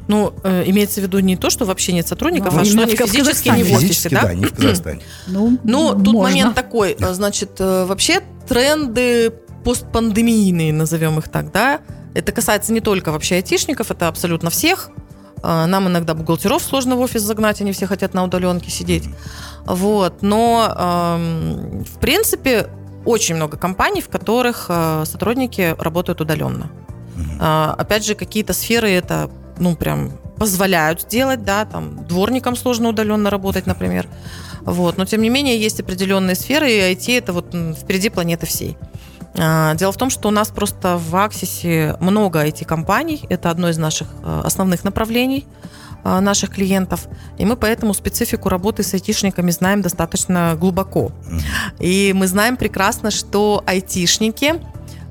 Ну, 0.08 0.34
э, 0.44 0.64
имеется 0.68 1.02
в 1.02 1.04
виду 1.04 1.20
не 1.20 1.36
то, 1.36 1.50
что 1.50 1.66
вообще 1.66 1.92
нет 1.92 2.08
сотрудников, 2.08 2.54
Ну, 2.54 2.62
а 2.62 2.66
что 2.66 2.82
они 2.82 2.96
физически 2.96 3.50
не 3.50 3.64
в 3.64 3.72
офисе, 3.74 3.88
Физически, 3.88 4.14
да? 4.14 4.22
да, 4.24 4.34
не 4.34 4.46
в 4.46 4.54
Казахстане. 4.54 5.02
Ну, 5.28 5.58
Ну, 5.64 5.90
тут 5.94 6.14
можно. 6.14 6.22
момент 6.22 6.56
такой, 6.56 6.96
э, 6.98 7.14
значит, 7.14 7.60
э, 7.60 7.86
вообще 7.86 8.22
тренды 8.48 9.34
постпандемийные, 9.66 10.72
назовем 10.72 11.20
их 11.20 11.28
так, 11.28 11.52
да, 11.52 11.82
это 12.14 12.32
касается 12.32 12.72
не 12.72 12.80
только 12.80 13.12
вообще 13.12 13.36
айтишников, 13.36 13.92
это 13.92 14.08
абсолютно 14.08 14.50
всех. 14.50 14.92
Э, 15.44 15.66
Нам 15.66 15.90
иногда 15.90 16.14
бухгалтеров 16.14 16.64
сложно 16.64 16.96
в 16.96 17.02
офис 17.02 17.22
загнать, 17.22 17.60
они 17.60 17.74
все 17.74 17.86
хотят 17.86 18.14
на 18.14 18.24
удаленке 18.24 18.72
сидеть. 18.72 19.10
Вот, 19.66 20.22
но 20.22 20.74
эм, 21.20 21.84
в 21.84 22.00
принципе 22.00 22.70
очень 23.04 23.36
много 23.36 23.58
компаний, 23.58 24.00
в 24.02 24.08
которых 24.08 24.68
э, 24.70 25.04
сотрудники 25.06 25.76
работают 25.78 26.22
удаленно. 26.22 26.72
А, 27.40 27.76
Опять 27.78 28.06
же, 28.06 28.16
какие-то 28.16 28.54
сферы 28.54 28.90
это, 28.90 29.30
ну, 29.58 29.76
прям 29.76 30.12
позволяют 30.38 31.02
сделать, 31.02 31.44
да, 31.44 31.66
там, 31.66 32.06
дворникам 32.06 32.56
сложно 32.56 32.90
удаленно 32.90 33.30
работать, 33.30 33.66
например. 33.66 34.08
Вот, 34.62 34.98
но, 34.98 35.06
тем 35.06 35.22
не 35.22 35.30
менее, 35.30 35.60
есть 35.60 35.80
определенные 35.80 36.36
сферы, 36.36 36.72
и 36.72 36.80
IT 36.94 37.18
это 37.18 37.34
вот 37.34 37.56
впереди 37.80 38.10
планеты 38.10 38.46
всей. 38.46 38.78
А, 39.38 39.76
Дело 39.76 39.92
в 39.92 39.98
том, 39.98 40.10
что 40.10 40.28
у 40.28 40.32
нас 40.32 40.50
просто 40.50 40.98
в 40.98 41.16
Аксисе 41.16 41.96
много 42.00 42.46
IT-компаний, 42.46 43.26
это 43.30 43.50
одно 43.50 43.70
из 43.70 43.78
наших 43.78 44.08
э, 44.24 44.42
основных 44.44 44.84
направлений 44.84 45.46
э, 46.04 46.20
наших 46.20 46.52
клиентов, 46.52 47.08
и 47.38 47.46
мы 47.46 47.56
поэтому 47.56 47.94
специфику 47.94 48.50
работы 48.50 48.84
с 48.84 48.94
айтишниками 48.94 49.52
знаем 49.52 49.82
достаточно 49.82 50.56
глубоко. 50.60 51.12
И 51.80 52.14
мы 52.16 52.28
знаем 52.28 52.58
прекрасно, 52.58 53.12
что 53.12 53.64
айтишники, 53.66 54.56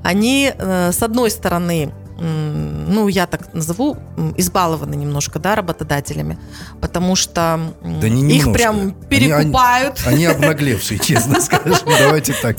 они, 0.03 0.51
э, 0.55 0.91
с 0.91 1.01
одной 1.01 1.31
стороны, 1.31 1.93
ну, 2.19 3.07
я 3.07 3.27
так 3.27 3.53
назову, 3.53 3.97
избалованы 4.37 4.95
немножко, 4.95 5.39
да, 5.39 5.55
работодателями, 5.55 6.37
потому 6.81 7.15
что 7.15 7.59
Да 7.83 8.09
не 8.09 8.35
их 8.37 8.45
немножко. 8.45 8.53
прям 8.53 8.79
Они- 8.79 8.93
перекупают. 9.09 10.01
Они 10.05 10.25
обнаглевшие, 10.25 10.99
честно 10.99 11.39
скажем. 11.41 11.77
Давайте 11.85 12.33
так. 12.41 12.57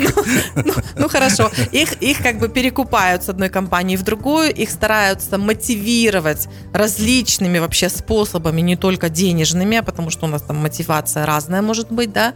Ну 0.96 1.08
хорошо, 1.08 1.50
их, 1.72 1.94
их 2.02 2.22
как 2.22 2.38
бы 2.38 2.48
перекупают 2.48 3.24
с 3.24 3.28
одной 3.28 3.48
компании 3.48 3.96
в 3.96 4.02
другую, 4.02 4.54
их 4.54 4.70
стараются 4.70 5.38
мотивировать 5.38 6.48
различными 6.72 7.58
вообще 7.58 7.88
способами, 7.88 8.60
не 8.60 8.76
только 8.76 9.08
денежными, 9.08 9.78
а 9.78 9.82
потому 9.82 10.10
что 10.10 10.26
у 10.26 10.28
нас 10.28 10.42
там 10.42 10.56
мотивация 10.56 11.26
разная 11.26 11.62
может 11.62 11.90
быть, 11.90 12.12
да. 12.12 12.34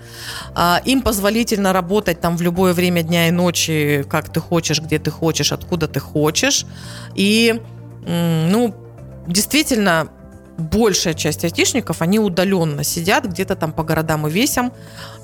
А, 0.55 0.81
Им 0.85 1.02
позволительно 1.02 1.73
работать 1.73 2.21
там 2.21 2.37
в 2.37 2.43
любое 2.43 2.73
время 2.73 3.02
дня 3.02 3.29
и 3.29 3.31
ночи, 3.31 4.05
как 4.09 4.29
ты 4.33 4.41
хочешь, 4.41 4.81
где 4.81 4.99
ты 4.99 5.11
хочешь, 5.11 5.52
откуда 5.52 5.87
ты 5.88 6.00
хочешь. 6.00 6.67
И, 7.14 7.61
ну, 8.07 8.75
действительно, 9.26 10.09
большая 10.59 11.14
часть 11.14 11.45
айтишников, 11.45 12.02
они 12.02 12.19
удаленно 12.19 12.85
сидят 12.85 13.25
где-то 13.25 13.57
там 13.57 13.73
по 13.73 13.83
городам 13.83 14.26
и 14.26 14.31
весям 14.31 14.73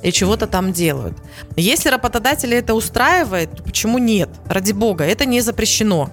и 0.02 0.12
чего-то 0.12 0.46
там 0.46 0.72
делают. 0.72 1.16
Если 1.56 1.88
работодателя 1.88 2.58
это 2.58 2.74
устраивает, 2.74 3.56
то 3.56 3.62
почему 3.62 3.98
нет? 3.98 4.30
Ради 4.46 4.72
бога, 4.72 5.04
это 5.04 5.24
не 5.24 5.40
запрещено. 5.40 6.10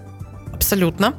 Абсолютно. 0.54 1.16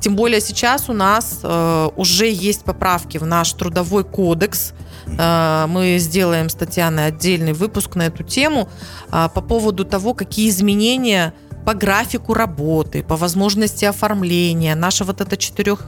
Тем 0.00 0.16
более 0.16 0.40
сейчас 0.40 0.88
у 0.88 0.92
нас 0.92 1.40
э, 1.42 1.88
уже 1.96 2.28
есть 2.28 2.64
поправки 2.64 3.18
в 3.18 3.26
наш 3.26 3.52
трудовой 3.52 4.04
кодекс. 4.04 4.72
Э, 5.06 5.66
мы 5.68 5.98
сделаем 5.98 6.48
с 6.48 6.54
Татьяной 6.54 7.06
отдельный 7.06 7.52
выпуск 7.52 7.94
на 7.94 8.06
эту 8.06 8.24
тему 8.24 8.68
э, 9.12 9.28
по 9.32 9.40
поводу 9.40 9.84
того, 9.84 10.12
какие 10.14 10.48
изменения 10.48 11.34
по 11.64 11.74
графику 11.74 12.34
работы, 12.34 13.02
по 13.02 13.16
возможности 13.16 13.84
оформления, 13.84 14.74
наша 14.74 15.04
вот 15.04 15.20
эта 15.20 15.36
четырех 15.36 15.86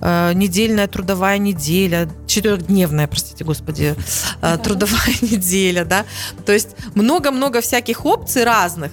э, 0.00 0.32
недельная 0.34 0.86
трудовая 0.86 1.38
неделя, 1.38 2.08
четырехдневная, 2.26 3.06
простите, 3.06 3.44
господи, 3.44 3.94
э, 4.42 4.58
трудовая 4.62 5.14
неделя, 5.22 5.84
да, 5.84 6.04
то 6.44 6.52
есть 6.52 6.76
много-много 6.94 7.60
всяких 7.60 8.04
опций 8.04 8.44
разных, 8.44 8.92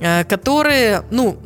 э, 0.00 0.24
которые, 0.24 1.02
ну, 1.10 1.38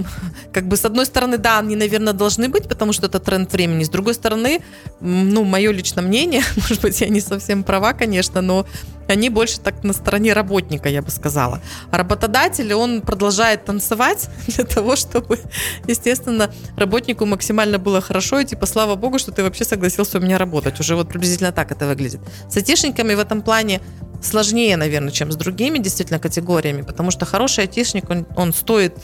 как 0.52 0.68
бы 0.68 0.76
с 0.76 0.84
одной 0.84 1.06
стороны, 1.06 1.38
да, 1.38 1.58
они, 1.58 1.76
наверное, 1.76 2.12
должны 2.12 2.48
быть, 2.48 2.68
потому 2.68 2.92
что 2.92 3.06
это 3.06 3.18
тренд 3.18 3.52
времени. 3.52 3.84
С 3.84 3.88
другой 3.88 4.14
стороны, 4.14 4.60
ну, 5.00 5.44
мое 5.44 5.72
личное 5.72 6.02
мнение, 6.02 6.42
может 6.56 6.80
быть, 6.80 7.00
я 7.00 7.08
не 7.08 7.20
совсем 7.20 7.62
права, 7.64 7.92
конечно, 7.92 8.40
но 8.40 8.66
они 9.08 9.28
больше 9.28 9.60
так 9.60 9.84
на 9.84 9.92
стороне 9.92 10.32
работника, 10.32 10.88
я 10.88 11.02
бы 11.02 11.10
сказала. 11.10 11.60
А 11.90 11.98
работодатель, 11.98 12.72
он 12.74 13.00
продолжает 13.02 13.64
танцевать 13.64 14.28
для 14.46 14.64
того, 14.64 14.96
чтобы, 14.96 15.38
естественно, 15.86 16.50
работнику 16.76 17.26
максимально 17.26 17.78
было 17.78 18.00
хорошо, 18.00 18.40
и 18.40 18.44
типа, 18.44 18.66
слава 18.66 18.94
богу, 18.96 19.18
что 19.18 19.32
ты 19.32 19.42
вообще 19.42 19.64
согласился 19.64 20.18
у 20.18 20.20
меня 20.20 20.38
работать. 20.38 20.80
Уже 20.80 20.96
вот 20.96 21.08
приблизительно 21.08 21.52
так 21.52 21.70
это 21.72 21.86
выглядит. 21.86 22.20
С 22.48 22.56
айтишниками 22.56 23.14
в 23.14 23.20
этом 23.20 23.42
плане 23.42 23.80
сложнее, 24.22 24.76
наверное, 24.76 25.10
чем 25.10 25.30
с 25.30 25.36
другими 25.36 25.78
действительно 25.78 26.18
категориями, 26.18 26.82
потому 26.82 27.10
что 27.10 27.26
хороший 27.26 27.64
айтишник, 27.64 28.10
он, 28.10 28.26
он 28.36 28.52
стоит 28.52 28.94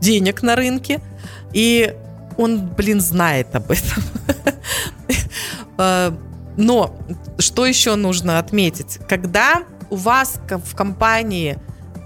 денег 0.00 0.42
на 0.42 0.56
рынке, 0.56 1.00
и 1.52 1.94
он, 2.36 2.66
блин, 2.66 3.00
знает 3.00 3.54
об 3.54 3.70
этом. 3.70 4.02
Но 6.56 6.96
что 7.38 7.66
еще 7.66 7.94
нужно 7.96 8.38
отметить? 8.38 8.98
Когда 9.08 9.64
у 9.90 9.96
вас 9.96 10.40
в 10.48 10.74
компании, 10.74 11.58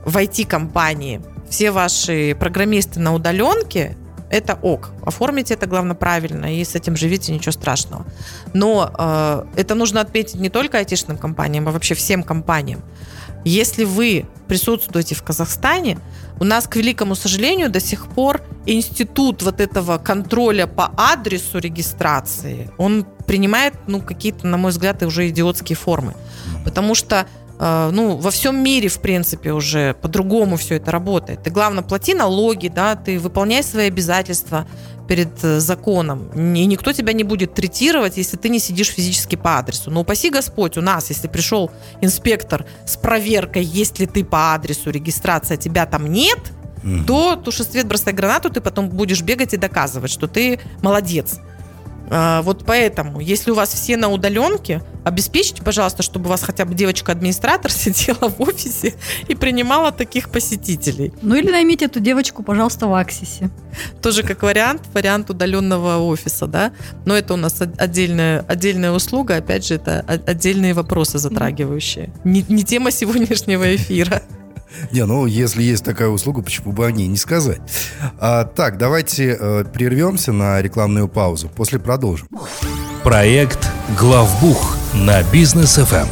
в 0.04 0.16
IT-компании, 0.16 1.20
все 1.48 1.70
ваши 1.70 2.36
программисты 2.38 3.00
на 3.00 3.14
удаленке, 3.14 3.96
это 4.30 4.58
ок. 4.60 4.90
Оформите 5.02 5.54
это, 5.54 5.66
главное, 5.66 5.94
правильно, 5.94 6.54
и 6.54 6.62
с 6.64 6.74
этим 6.74 6.96
живите, 6.96 7.32
ничего 7.32 7.52
страшного. 7.52 8.04
Но 8.52 8.92
э, 8.98 9.44
это 9.56 9.74
нужно 9.74 10.00
отметить 10.00 10.36
не 10.36 10.50
только 10.50 10.78
айтишным 10.78 11.16
компаниям, 11.16 11.66
а 11.68 11.72
вообще 11.72 11.94
всем 11.94 12.22
компаниям. 12.22 12.82
Если 13.44 13.84
вы 13.84 14.26
присутствуете 14.46 15.14
в 15.14 15.22
Казахстане, 15.22 15.98
у 16.40 16.44
нас, 16.44 16.66
к 16.66 16.76
великому 16.76 17.14
сожалению, 17.14 17.70
до 17.70 17.80
сих 17.80 18.06
пор 18.08 18.42
институт 18.66 19.42
вот 19.42 19.60
этого 19.60 19.98
контроля 19.98 20.66
по 20.66 20.92
адресу 20.96 21.58
регистрации, 21.58 22.70
он 22.78 23.06
принимает, 23.26 23.74
ну, 23.86 24.00
какие-то, 24.00 24.46
на 24.46 24.56
мой 24.56 24.70
взгляд, 24.70 25.02
уже 25.02 25.28
идиотские 25.28 25.76
формы. 25.76 26.14
Потому 26.64 26.94
что 26.94 27.26
э, 27.58 27.90
ну, 27.92 28.16
во 28.16 28.30
всем 28.30 28.62
мире, 28.62 28.88
в 28.88 29.00
принципе, 29.00 29.52
уже 29.52 29.94
по-другому 29.94 30.56
все 30.56 30.76
это 30.76 30.90
работает. 30.90 31.42
Ты, 31.42 31.50
главное, 31.50 31.82
плати 31.82 32.14
налоги, 32.14 32.68
да, 32.68 32.94
ты 32.94 33.18
выполняй 33.18 33.62
свои 33.62 33.88
обязательства 33.88 34.66
перед 35.08 35.42
э, 35.42 35.58
законом. 35.58 36.28
И 36.34 36.66
никто 36.66 36.92
тебя 36.92 37.12
не 37.12 37.24
будет 37.24 37.54
третировать, 37.54 38.16
если 38.18 38.36
ты 38.36 38.48
не 38.48 38.58
сидишь 38.58 38.88
физически 38.88 39.36
по 39.36 39.58
адресу. 39.58 39.90
Но 39.90 40.02
упаси 40.02 40.30
Господь, 40.30 40.76
у 40.76 40.82
нас, 40.82 41.08
если 41.08 41.26
пришел 41.26 41.70
инспектор 42.00 42.66
с 42.86 42.96
проверкой, 42.96 43.64
есть 43.64 43.98
ли 43.98 44.06
ты 44.06 44.24
по 44.24 44.54
адресу, 44.54 44.90
регистрация 44.90 45.56
тебя 45.56 45.86
там 45.86 46.06
нет, 46.06 46.38
Мгм. 46.82 47.06
то 47.06 47.36
тушесвет 47.36 47.88
бросай 47.88 48.12
гранату, 48.12 48.50
ты 48.50 48.60
потом 48.60 48.88
будешь 48.88 49.22
бегать 49.22 49.54
и 49.54 49.56
доказывать, 49.56 50.10
что 50.10 50.28
ты 50.28 50.60
молодец. 50.82 51.40
А, 52.10 52.42
Вот 52.42 52.64
поэтому, 52.64 53.20
если 53.20 53.50
у 53.50 53.54
вас 53.54 53.72
все 53.72 53.96
на 53.96 54.08
удаленке, 54.08 54.82
обеспечьте, 55.04 55.62
пожалуйста, 55.62 56.02
чтобы 56.02 56.26
у 56.26 56.28
вас 56.30 56.42
хотя 56.42 56.64
бы 56.64 56.74
девочка-администратор 56.74 57.70
сидела 57.72 58.28
в 58.28 58.40
офисе 58.40 58.94
и 59.28 59.34
принимала 59.34 59.92
таких 59.92 60.30
посетителей. 60.30 61.12
Ну 61.22 61.34
или 61.36 61.50
наймите 61.50 61.86
эту 61.86 62.00
девочку, 62.00 62.42
пожалуйста, 62.42 62.86
в 62.86 62.94
Аксисе. 62.94 63.50
Тоже 64.02 64.22
как 64.22 64.42
вариант, 64.42 64.82
вариант 64.94 65.30
удаленного 65.30 65.98
офиса, 65.98 66.46
да. 66.46 66.72
Но 67.04 67.14
это 67.16 67.34
у 67.34 67.36
нас 67.36 67.60
от- 67.60 67.80
отдельная, 67.80 68.44
отдельная 68.48 68.90
услуга, 68.92 69.36
опять 69.36 69.66
же, 69.66 69.74
это 69.74 70.00
отдельные 70.26 70.74
вопросы 70.74 71.18
затрагивающие. 71.18 72.10
Не, 72.24 72.44
не 72.48 72.64
тема 72.64 72.90
сегодняшнего 72.90 73.74
эфира. 73.76 74.22
Не, 74.90 75.04
ну, 75.04 75.26
если 75.26 75.62
есть 75.62 75.84
такая 75.84 76.08
услуга, 76.08 76.42
почему 76.42 76.72
бы 76.72 76.86
о 76.86 76.92
ней 76.92 77.06
не 77.06 77.16
сказать? 77.16 77.60
А, 78.18 78.44
так, 78.44 78.78
давайте 78.78 79.36
э, 79.38 79.64
прервемся 79.72 80.32
на 80.32 80.60
рекламную 80.60 81.08
паузу. 81.08 81.48
После 81.48 81.78
продолжим. 81.78 82.28
Проект 83.02 83.68
«Главбух» 83.98 84.76
на 84.94 85.22
Бизнес 85.24 85.76
ФМ. 85.76 86.08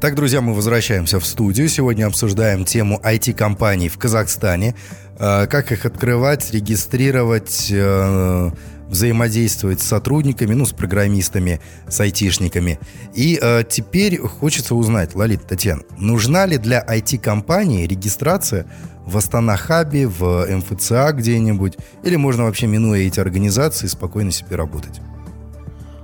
Так, 0.00 0.14
друзья, 0.14 0.40
мы 0.40 0.54
возвращаемся 0.54 1.18
в 1.18 1.26
студию. 1.26 1.68
Сегодня 1.68 2.06
обсуждаем 2.06 2.64
тему 2.64 3.00
IT-компаний 3.02 3.88
в 3.88 3.98
Казахстане. 3.98 4.74
Э, 5.18 5.46
Как 5.48 5.72
их 5.72 5.84
открывать, 5.86 6.52
регистрировать, 6.52 7.68
э, 7.70 8.50
взаимодействовать 8.88 9.80
с 9.80 9.86
сотрудниками, 9.86 10.54
ну, 10.54 10.64
с 10.64 10.72
программистами, 10.72 11.60
с 11.88 12.00
айтишниками. 12.00 12.78
И 13.14 13.38
э, 13.40 13.62
теперь 13.68 14.18
хочется 14.18 14.74
узнать, 14.74 15.14
Лолита, 15.14 15.46
Татьяна, 15.46 15.82
нужна 15.98 16.46
ли 16.46 16.58
для 16.58 16.84
IT-компании 16.84 17.86
регистрация 17.86 18.66
в 19.04 19.16
Астана-хабе, 19.16 20.06
в 20.06 20.46
МФЦА 20.46 21.12
где-нибудь, 21.12 21.76
или 22.02 22.16
можно 22.16 22.44
вообще, 22.44 22.66
минуя 22.66 23.00
эти 23.00 23.20
организации, 23.20 23.86
спокойно 23.86 24.30
себе 24.30 24.56
работать? 24.56 25.00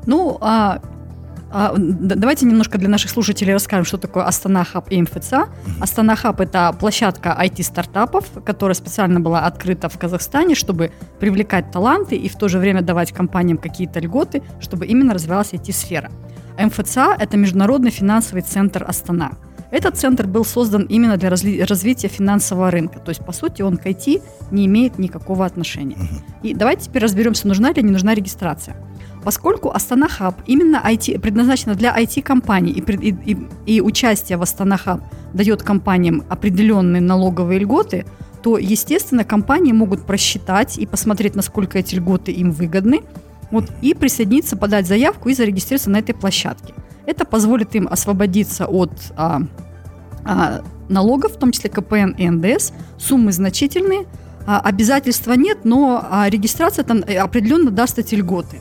Ну, 0.07 0.37
а 0.41 0.81
а, 1.55 1.75
давайте 1.77 2.47
немножко 2.47 2.79
для 2.79 2.89
наших 2.89 3.11
слушателей 3.11 3.53
расскажем, 3.53 3.85
что 3.85 3.97
такое 3.97 4.25
Астана 4.25 4.65
Хаб 4.65 4.91
и 4.91 5.01
МФЦА. 5.01 5.49
Астана 5.81 6.17
Хаб– 6.17 6.41
это 6.41 6.75
площадка 6.79 7.39
IT-стартапов, 7.41 8.25
которая 8.45 8.75
специально 8.75 9.21
была 9.21 9.47
открыта 9.47 9.89
в 9.89 9.97
Казахстане, 9.97 10.57
чтобы 10.57 10.91
привлекать 11.21 11.71
таланты 11.71 12.17
и 12.17 12.29
в 12.29 12.35
то 12.35 12.49
же 12.49 12.59
время 12.59 12.83
давать 12.83 13.13
компаниям 13.13 13.59
какие-то 13.59 14.01
льготы, 14.01 14.43
чтобы 14.61 14.87
именно 14.87 15.15
развивалась 15.15 15.53
IT-сфера. 15.53 16.11
МФЦА– 16.59 17.17
это 17.21 17.37
Международный 17.37 17.93
финансовый 17.93 18.43
центр 18.43 18.85
Астана. 18.89 19.33
Этот 19.71 19.97
центр 19.97 20.27
был 20.27 20.45
создан 20.45 20.83
именно 20.83 21.17
для 21.17 21.29
разли- 21.29 21.65
развития 21.65 22.09
финансового 22.09 22.71
рынка. 22.71 22.99
То 22.99 23.11
есть, 23.11 23.25
по 23.25 23.33
сути, 23.33 23.63
он 23.63 23.77
к 23.77 23.87
IT 23.87 24.23
не 24.51 24.67
имеет 24.67 24.99
никакого 24.99 25.45
отношения. 25.45 25.97
И 26.43 26.55
давайте 26.55 26.85
теперь 26.85 27.03
разберемся, 27.03 27.49
нужна 27.49 27.73
ли 27.73 27.83
не 27.83 27.91
нужна 27.91 28.15
регистрация. 28.15 28.77
Поскольку 29.25 29.71
Астана 29.71 30.09
Хаб 30.09 30.37
именно 30.47 30.83
IT, 30.85 31.19
предназначена 31.19 31.75
для 31.75 31.97
IT-компаний 31.99 32.73
и, 32.73 33.33
и, 33.33 33.37
и, 33.67 33.81
участие 33.81 34.37
в 34.37 34.43
Астана 34.43 34.77
Хаб 34.77 35.01
дает 35.33 35.63
компаниям 35.63 36.25
определенные 36.29 37.01
налоговые 37.01 37.59
льготы, 37.59 38.05
то, 38.43 38.59
естественно, 38.59 39.25
компании 39.25 39.73
могут 39.73 40.05
просчитать 40.05 40.77
и 40.77 40.85
посмотреть, 40.85 41.35
насколько 41.35 41.79
эти 41.79 41.95
льготы 41.95 42.33
им 42.33 42.51
выгодны, 42.51 43.01
вот, 43.51 43.71
и 43.81 43.95
присоединиться, 43.95 44.57
подать 44.57 44.87
заявку 44.87 45.31
и 45.31 45.35
зарегистрироваться 45.35 45.89
на 45.89 45.99
этой 45.99 46.15
площадке. 46.15 46.75
Это 47.07 47.25
позволит 47.25 47.75
им 47.75 47.89
освободиться 47.91 48.67
от 48.67 48.93
а, 49.17 49.43
а, 50.25 50.63
налогов, 50.89 51.33
в 51.33 51.39
том 51.39 51.53
числе 51.53 51.71
КПН 51.71 52.11
и 52.19 52.29
НДС. 52.29 52.73
Суммы 52.99 53.33
значительные, 53.33 54.07
а, 54.47 54.61
обязательства 54.61 55.33
нет, 55.33 55.65
но 55.65 56.07
а, 56.11 56.29
регистрация 56.29 56.85
там 56.85 56.99
э, 57.07 57.17
определенно 57.17 57.71
даст 57.71 57.99
эти 57.99 58.15
льготы. 58.15 58.59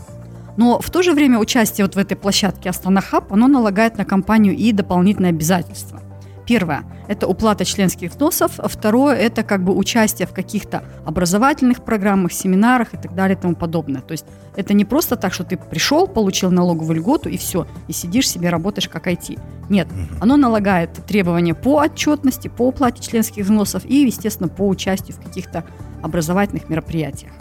Но 0.57 0.79
в 0.79 0.89
то 0.89 1.01
же 1.01 1.13
время 1.13 1.39
участие 1.39 1.86
вот 1.86 1.95
в 1.95 1.98
этой 1.98 2.15
площадке 2.15 2.69
Астана 2.69 3.01
Хаб, 3.01 3.33
оно 3.33 3.48
налагает 3.48 3.98
на 3.98 4.05
компанию 4.05 4.55
и 4.55 4.72
дополнительные 4.72 5.29
обязательства. 5.29 6.01
Первое– 6.45 6.83
это 7.07 7.27
уплата 7.27 7.63
членских 7.63 8.12
взносов. 8.12 8.60
Второе– 8.63 9.15
это 9.17 9.43
как 9.43 9.63
бы 9.63 9.74
участие 9.74 10.27
в 10.27 10.33
каких-то 10.33 10.83
образовательных 11.05 11.83
программах, 11.83 12.33
семинарах 12.33 12.93
и 12.93 12.98
так 12.98 13.15
далее 13.15 13.38
и 13.38 13.41
тому 13.41 13.55
подобное. 13.55 14.01
То 14.01 14.12
есть 14.12 14.25
это 14.55 14.74
не 14.74 14.83
просто 14.83 15.15
так, 15.15 15.33
что 15.33 15.45
ты 15.45 15.57
пришел, 15.57 16.05
получил 16.05 16.51
налоговую 16.51 16.98
льготу 16.98 17.29
и 17.29 17.38
все, 17.38 17.65
и 17.88 17.93
сидишь 17.93 18.29
себе, 18.29 18.50
работаешь 18.50 18.89
как 18.89 19.07
IT. 19.07 19.39
Нет, 19.69 19.88
оно 20.19 20.36
налагает 20.36 20.91
требования 21.07 21.55
по 21.55 21.79
отчетности, 21.79 22.50
по 22.50 22.67
уплате 22.67 23.01
членских 23.01 23.45
взносов 23.45 23.86
и, 23.86 24.05
естественно, 24.05 24.50
по 24.50 24.67
участию 24.67 25.15
в 25.15 25.22
каких-то 25.24 25.63
образовательных 26.01 26.67
мероприятиях. 26.67 27.31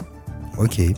Окей. 0.57 0.95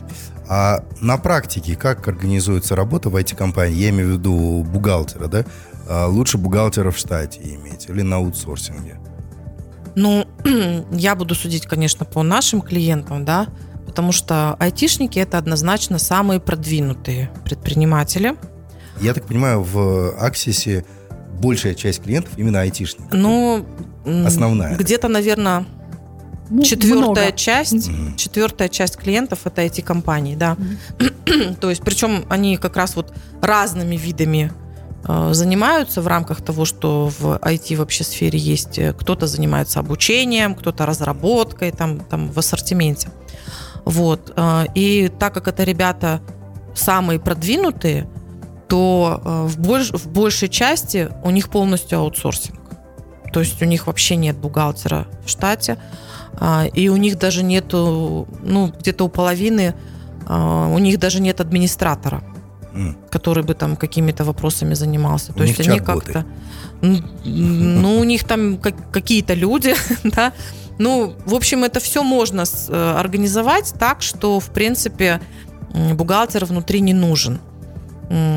А 0.48 0.84
на 1.00 1.16
практике 1.16 1.76
как 1.76 2.06
организуется 2.06 2.76
работа 2.76 3.10
в 3.10 3.16
IT-компании? 3.16 3.76
Я 3.76 3.90
имею 3.90 4.08
в 4.08 4.12
виду 4.12 4.64
бухгалтера, 4.64 5.26
да? 5.28 5.44
А 5.88 6.06
лучше 6.06 6.38
бухгалтера 6.38 6.90
в 6.90 6.98
штате 6.98 7.40
иметь 7.42 7.88
или 7.88 8.02
на 8.02 8.16
аутсорсинге? 8.16 8.98
Ну, 9.94 10.26
я 10.92 11.14
буду 11.14 11.34
судить, 11.34 11.66
конечно, 11.66 12.04
по 12.04 12.22
нашим 12.22 12.60
клиентам, 12.60 13.24
да, 13.24 13.48
потому 13.86 14.12
что 14.12 14.54
айтишники 14.58 15.18
это 15.18 15.38
однозначно 15.38 15.98
самые 15.98 16.38
продвинутые 16.38 17.30
предприниматели. 17.44 18.36
Я 19.00 19.14
так 19.14 19.26
понимаю, 19.26 19.62
в 19.62 20.16
Аксисе 20.18 20.84
большая 21.40 21.74
часть 21.74 22.02
клиентов 22.02 22.32
именно 22.36 22.60
айтишники. 22.60 23.08
Ну, 23.12 23.66
основная. 24.04 24.76
Где-то, 24.76 25.08
наверное, 25.08 25.66
ну, 26.50 26.62
четвертая 26.62 27.26
много. 27.26 27.32
часть, 27.32 27.88
mm-hmm. 27.88 28.16
четвертая 28.16 28.68
часть 28.68 28.96
клиентов 28.96 29.40
это 29.44 29.62
эти 29.62 29.80
компании, 29.80 30.36
да. 30.36 30.56
Mm-hmm. 30.98 31.54
То 31.60 31.70
есть, 31.70 31.82
причем 31.82 32.24
они 32.28 32.56
как 32.56 32.76
раз 32.76 32.96
вот 32.96 33.12
разными 33.42 33.96
видами 33.96 34.52
э, 35.06 35.30
занимаются 35.32 36.02
в 36.02 36.06
рамках 36.06 36.42
того, 36.42 36.64
что 36.64 37.10
в 37.18 37.36
IT 37.42 37.76
вообще 37.76 38.04
сфере 38.04 38.38
есть. 38.38 38.78
Кто-то 38.98 39.26
занимается 39.26 39.80
обучением, 39.80 40.54
кто-то 40.54 40.86
разработкой, 40.86 41.72
там, 41.72 42.00
там 42.00 42.30
в 42.30 42.38
ассортименте. 42.38 43.08
Вот. 43.84 44.32
Э, 44.36 44.66
и 44.74 45.08
так 45.08 45.34
как 45.34 45.48
это 45.48 45.64
ребята 45.64 46.20
самые 46.74 47.18
продвинутые, 47.18 48.08
то 48.68 49.20
э, 49.24 49.46
в, 49.46 49.58
больш, 49.58 49.90
в 49.92 50.08
большей 50.08 50.48
части 50.48 51.08
у 51.22 51.30
них 51.30 51.48
полностью 51.48 51.98
аутсорсинг. 51.98 52.60
То 53.32 53.40
есть 53.40 53.60
у 53.62 53.64
них 53.64 53.86
вообще 53.86 54.16
нет 54.16 54.36
бухгалтера 54.36 55.06
в 55.24 55.30
штате. 55.30 55.78
А, 56.38 56.66
и 56.66 56.88
у 56.88 56.96
них 56.96 57.18
даже 57.18 57.42
нету, 57.42 58.28
ну, 58.42 58.72
где-то 58.80 59.04
у 59.04 59.08
половины, 59.08 59.74
а, 60.26 60.68
у 60.68 60.78
них 60.78 60.98
даже 60.98 61.20
нет 61.20 61.40
администратора, 61.40 62.22
mm. 62.74 63.08
который 63.10 63.42
бы 63.42 63.54
там 63.54 63.76
какими-то 63.76 64.24
вопросами 64.24 64.74
занимался. 64.74 65.32
У 65.32 65.34
То 65.34 65.44
есть 65.44 65.60
они 65.60 65.80
как-то... 65.80 66.24
Ну, 66.82 67.98
у 67.98 68.04
них 68.04 68.24
там 68.24 68.58
какие-то 68.58 69.34
люди, 69.34 69.74
да. 70.04 70.32
Ну, 70.78 71.14
в 71.24 71.34
общем, 71.34 71.64
это 71.64 71.80
все 71.80 72.02
можно 72.02 72.44
э, 72.68 72.94
организовать 72.98 73.72
так, 73.78 74.02
что, 74.02 74.40
в 74.40 74.50
принципе, 74.50 75.22
бухгалтер 75.94 76.44
внутри 76.44 76.80
не 76.80 76.92
нужен. 76.92 77.40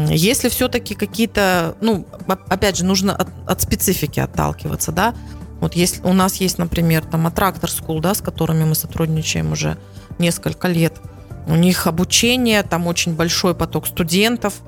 Если 0.10 0.50
все-таки 0.50 0.96
какие-то, 0.96 1.76
ну, 1.82 2.08
опять 2.48 2.78
же, 2.78 2.86
нужно 2.86 3.16
от, 3.16 3.28
от 3.46 3.62
специфики 3.62 4.20
отталкиваться, 4.20 4.92
да, 4.92 5.14
вот 5.60 5.76
если 5.76 6.02
у 6.04 6.14
нас 6.14 6.36
есть, 6.36 6.58
например, 6.58 7.04
там 7.06 7.28
Attractor 7.28 7.70
School, 7.70 8.00
да, 8.02 8.14
с 8.14 8.22
которыми 8.22 8.64
мы 8.64 8.76
сотрудничаем 8.76 9.52
уже 9.52 9.78
несколько 10.18 10.68
лет. 10.68 10.94
У 11.48 11.56
них 11.56 11.88
обучение, 11.88 12.62
там 12.62 12.86
очень 12.86 13.16
большой 13.16 13.56
поток 13.56 13.88
студентов. 13.88 14.62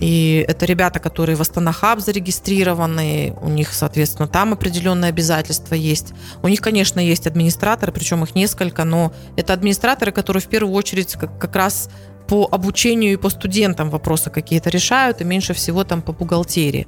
И 0.00 0.44
это 0.48 0.64
ребята, 0.64 0.98
которые 0.98 1.36
в 1.36 1.40
Астанахаб 1.40 2.00
зарегистрированы. 2.00 3.34
У 3.42 3.48
них, 3.48 3.72
соответственно, 3.72 4.28
там 4.28 4.52
определенные 4.52 5.10
обязательства 5.10 5.74
есть. 5.74 6.14
У 6.42 6.48
них, 6.48 6.60
конечно, 6.60 7.00
есть 7.00 7.26
администраторы, 7.26 7.92
причем 7.92 8.22
их 8.24 8.34
несколько, 8.34 8.84
но 8.84 9.12
это 9.36 9.52
администраторы, 9.52 10.10
которые 10.10 10.42
в 10.42 10.46
первую 10.46 10.74
очередь 10.74 11.14
как, 11.16 11.38
как 11.38 11.54
раз 11.54 11.90
по 12.26 12.48
обучению 12.50 13.12
и 13.12 13.16
по 13.16 13.28
студентам 13.28 13.90
вопросы 13.90 14.30
какие-то 14.30 14.70
решают, 14.70 15.20
и 15.20 15.24
меньше 15.24 15.52
всего 15.52 15.84
там 15.84 16.00
по 16.00 16.12
бухгалтерии. 16.12 16.86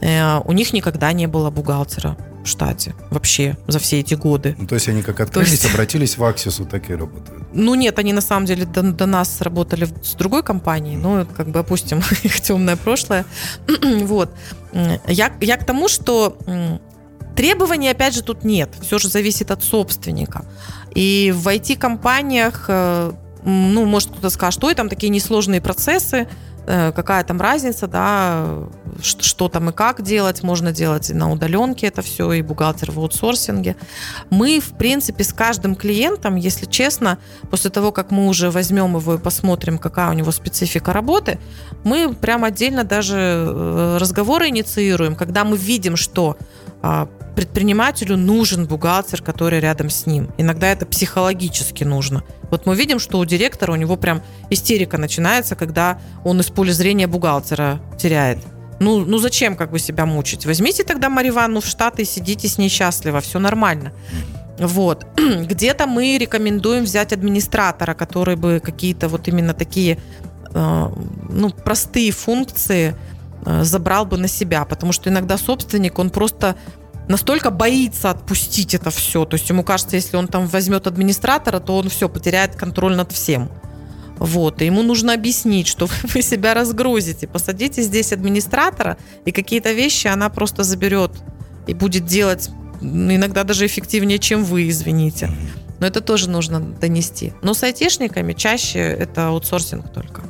Э, 0.00 0.40
у 0.44 0.52
них 0.52 0.72
никогда 0.72 1.12
не 1.12 1.26
было 1.26 1.50
бухгалтера 1.50 2.16
в 2.42 2.46
штате 2.46 2.94
вообще 3.10 3.56
за 3.66 3.78
все 3.78 4.00
эти 4.00 4.14
годы. 4.14 4.56
Ну, 4.58 4.66
то 4.66 4.74
есть 4.74 4.88
они 4.88 5.02
как 5.02 5.20
открылись, 5.20 5.50
есть... 5.50 5.66
обратились 5.66 6.16
в 6.16 6.24
Аксису, 6.24 6.64
так 6.64 6.88
и 6.90 6.94
работают? 6.94 7.46
Ну 7.52 7.74
нет, 7.74 7.98
они 7.98 8.12
на 8.12 8.22
самом 8.22 8.46
деле 8.46 8.64
до, 8.64 8.82
до 8.82 9.06
нас 9.06 9.40
работали 9.42 9.86
с 10.02 10.14
другой 10.14 10.42
компанией, 10.42 10.96
но 10.96 11.26
как 11.36 11.48
бы 11.48 11.58
опустим 11.58 11.98
их 12.22 12.40
темное 12.40 12.76
прошлое. 12.76 13.26
вот. 14.02 14.34
Я, 15.06 15.32
я 15.40 15.56
к 15.56 15.66
тому, 15.66 15.88
что 15.88 16.38
требований, 17.36 17.88
опять 17.88 18.14
же, 18.14 18.22
тут 18.22 18.44
нет. 18.44 18.70
Все 18.80 18.98
же 18.98 19.08
зависит 19.08 19.50
от 19.50 19.62
собственника. 19.62 20.44
И 20.94 21.32
в 21.36 21.46
IT-компаниях, 21.46 22.64
э, 22.68 23.12
ну, 23.44 23.84
может 23.84 24.10
кто-то 24.10 24.30
скажет, 24.30 24.58
что 24.58 24.72
там 24.74 24.88
такие 24.88 25.10
несложные 25.10 25.60
процессы, 25.60 26.26
Э, 26.26 26.26
какая 26.66 27.24
там 27.24 27.40
разница, 27.40 27.86
да, 27.86 28.58
что, 29.02 29.22
что 29.22 29.48
там 29.48 29.70
и 29.70 29.72
как 29.72 30.02
делать, 30.02 30.42
можно 30.42 30.72
делать 30.72 31.10
и 31.10 31.14
на 31.14 31.30
удаленке 31.30 31.86
это 31.86 32.02
все, 32.02 32.32
и 32.32 32.42
бухгалтер 32.42 32.90
в 32.90 32.98
аутсорсинге. 32.98 33.76
Мы, 34.30 34.60
в 34.60 34.76
принципе, 34.76 35.24
с 35.24 35.32
каждым 35.32 35.74
клиентом, 35.74 36.36
если 36.36 36.66
честно, 36.66 37.18
после 37.50 37.70
того, 37.70 37.92
как 37.92 38.10
мы 38.10 38.26
уже 38.28 38.50
возьмем 38.50 38.96
его 38.96 39.14
и 39.14 39.18
посмотрим, 39.18 39.78
какая 39.78 40.10
у 40.10 40.12
него 40.12 40.30
специфика 40.32 40.92
работы, 40.92 41.38
мы 41.84 42.14
прям 42.14 42.44
отдельно 42.44 42.84
даже 42.84 43.16
э, 43.18 43.96
разговоры 43.98 44.48
инициируем, 44.48 45.16
когда 45.16 45.44
мы 45.44 45.56
видим, 45.56 45.96
что 45.96 46.36
а, 46.82 47.08
предпринимателю 47.34 48.16
нужен 48.16 48.66
бухгалтер, 48.66 49.22
который 49.22 49.60
рядом 49.60 49.90
с 49.90 50.06
ним. 50.06 50.30
Иногда 50.38 50.68
это 50.68 50.86
психологически 50.86 51.84
нужно. 51.84 52.22
Вот 52.50 52.66
мы 52.66 52.74
видим, 52.74 52.98
что 52.98 53.18
у 53.18 53.24
директора 53.24 53.72
у 53.72 53.76
него 53.76 53.96
прям 53.96 54.22
истерика 54.50 54.98
начинается, 54.98 55.56
когда 55.56 56.00
он 56.24 56.40
из 56.40 56.50
поля 56.50 56.72
зрения 56.72 57.06
бухгалтера 57.06 57.80
теряет. 57.98 58.38
Ну, 58.80 59.04
ну 59.04 59.18
зачем 59.18 59.56
как 59.56 59.70
бы 59.70 59.78
себя 59.78 60.06
мучить? 60.06 60.46
Возьмите 60.46 60.84
тогда 60.84 61.08
Марию 61.08 61.34
Ивановну 61.34 61.60
в 61.60 61.66
Штаты 61.66 62.02
и 62.02 62.04
сидите 62.04 62.48
с 62.48 62.58
ней 62.58 62.68
счастливо, 62.68 63.20
все 63.20 63.38
нормально. 63.38 63.92
Вот. 64.58 65.06
Где-то 65.16 65.86
мы 65.86 66.18
рекомендуем 66.18 66.84
взять 66.84 67.12
администратора, 67.12 67.94
который 67.94 68.36
бы 68.36 68.60
какие-то 68.64 69.08
вот 69.08 69.28
именно 69.28 69.54
такие 69.54 69.98
э, 70.54 70.88
ну, 71.28 71.50
простые 71.50 72.10
функции 72.10 72.94
Э, 73.46 73.64
забрал 73.64 74.04
бы 74.04 74.18
на 74.18 74.28
себя, 74.28 74.64
потому 74.64 74.92
что 74.92 75.08
иногда 75.08 75.38
собственник, 75.38 75.98
он 75.98 76.10
просто 76.10 76.56
настолько 77.10 77.50
боится 77.50 78.10
отпустить 78.10 78.74
это 78.74 78.90
все. 78.90 79.24
То 79.24 79.34
есть 79.34 79.48
ему 79.50 79.64
кажется, 79.64 79.96
если 79.96 80.16
он 80.16 80.28
там 80.28 80.46
возьмет 80.46 80.86
администратора, 80.86 81.58
то 81.58 81.76
он 81.76 81.88
все, 81.88 82.08
потеряет 82.08 82.54
контроль 82.54 82.96
над 82.96 83.12
всем. 83.12 83.50
Вот, 84.16 84.60
и 84.60 84.66
ему 84.66 84.82
нужно 84.82 85.14
объяснить, 85.14 85.66
что 85.66 85.88
вы 86.14 86.22
себя 86.22 86.54
разгрузите. 86.54 87.26
Посадите 87.26 87.82
здесь 87.82 88.12
администратора, 88.12 88.96
и 89.24 89.32
какие-то 89.32 89.72
вещи 89.72 90.06
она 90.06 90.28
просто 90.30 90.62
заберет 90.62 91.12
и 91.66 91.74
будет 91.74 92.06
делать 92.06 92.50
иногда 92.80 93.44
даже 93.44 93.66
эффективнее, 93.66 94.18
чем 94.18 94.44
вы, 94.44 94.68
извините. 94.68 95.30
Но 95.80 95.86
это 95.86 96.00
тоже 96.00 96.30
нужно 96.30 96.60
донести. 96.60 97.32
Но 97.42 97.54
с 97.54 97.62
айтишниками 97.62 98.34
чаще 98.34 98.78
это 98.78 99.28
аутсорсинг 99.28 99.92
только. 99.92 100.22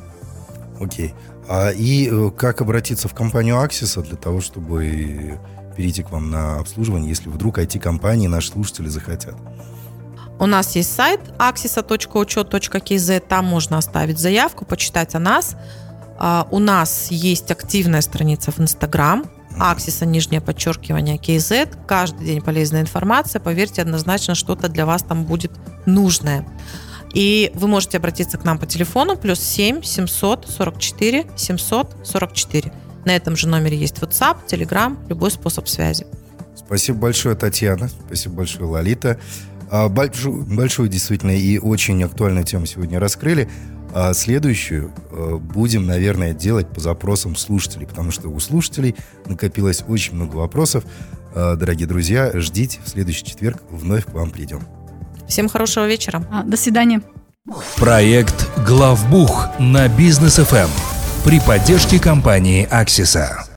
Окей. 0.79 1.13
А 1.47 1.71
и 1.71 2.09
э, 2.09 2.31
как 2.35 2.61
обратиться 2.61 3.07
в 3.07 3.13
компанию 3.13 3.55
Axis 3.55 4.01
для 4.01 4.15
того, 4.15 4.41
чтобы 4.41 5.39
перейти 5.75 6.03
к 6.03 6.11
вам 6.11 6.29
на 6.29 6.59
обслуживание, 6.59 7.09
если 7.09 7.29
вдруг 7.29 7.57
IT-компании 7.59 8.27
наши 8.27 8.49
слушатели 8.49 8.87
захотят? 8.87 9.35
У 10.39 10.45
нас 10.45 10.75
есть 10.75 10.93
сайт 10.93 11.21
axisa.учет.kz, 11.37 13.19
там 13.27 13.45
можно 13.45 13.77
оставить 13.77 14.19
заявку, 14.19 14.65
почитать 14.65 15.13
о 15.13 15.19
нас. 15.19 15.55
А, 16.17 16.47
у 16.51 16.59
нас 16.59 17.11
есть 17.11 17.51
активная 17.51 18.01
страница 18.01 18.51
в 18.51 18.59
Инстаграм, 18.59 19.25
Аксиса, 19.59 20.05
нижнее 20.05 20.41
подчеркивание, 20.41 21.17
KZ. 21.17 21.85
Каждый 21.85 22.25
день 22.25 22.41
полезная 22.41 22.81
информация. 22.81 23.39
Поверьте, 23.39 23.81
однозначно 23.81 24.35
что-то 24.35 24.69
для 24.69 24.85
вас 24.85 25.03
там 25.03 25.25
будет 25.25 25.51
нужное. 25.85 26.45
И 27.13 27.51
вы 27.53 27.67
можете 27.67 27.97
обратиться 27.97 28.37
к 28.37 28.45
нам 28.45 28.57
по 28.57 28.65
телефону 28.65 29.17
плюс 29.17 29.39
7 29.39 29.83
744 29.83 31.27
744. 31.35 32.73
На 33.05 33.15
этом 33.15 33.35
же 33.35 33.47
номере 33.47 33.77
есть 33.77 33.97
WhatsApp, 33.99 34.37
Telegram, 34.47 34.97
любой 35.09 35.31
способ 35.31 35.67
связи. 35.67 36.05
Спасибо 36.55 36.99
большое, 36.99 37.35
Татьяна. 37.35 37.89
Спасибо 38.07 38.35
большое, 38.35 38.65
Лолита. 38.65 39.19
А, 39.69 39.89
большую, 39.89 40.45
большую 40.45 40.89
действительно 40.89 41.31
и 41.31 41.57
очень 41.57 42.03
актуальную 42.03 42.45
тему 42.45 42.65
сегодня 42.65 42.99
раскрыли. 42.99 43.49
А 43.93 44.13
следующую 44.13 44.93
э, 45.11 45.35
будем, 45.35 45.85
наверное, 45.85 46.33
делать 46.33 46.67
по 46.69 46.79
запросам 46.79 47.35
слушателей, 47.35 47.85
потому 47.85 48.11
что 48.11 48.29
у 48.29 48.39
слушателей 48.39 48.95
накопилось 49.25 49.83
очень 49.87 50.15
много 50.15 50.37
вопросов. 50.37 50.85
А, 51.33 51.55
дорогие 51.55 51.87
друзья, 51.87 52.31
ждите, 52.35 52.79
в 52.83 52.89
следующий 52.89 53.25
четверг 53.25 53.61
вновь 53.69 54.05
к 54.05 54.13
вам 54.13 54.31
придем. 54.31 54.61
Всем 55.27 55.49
хорошего 55.49 55.87
вечера. 55.87 56.25
А, 56.31 56.43
до 56.43 56.57
свидания. 56.57 57.01
Проект 57.75 58.47
«Главбух» 58.65 59.49
на 59.59 59.87
Бизнес 59.87 60.35
ФМ 60.35 60.90
при 61.23 61.39
поддержке 61.39 61.99
компании 61.99 62.67
«Аксиса». 62.69 63.45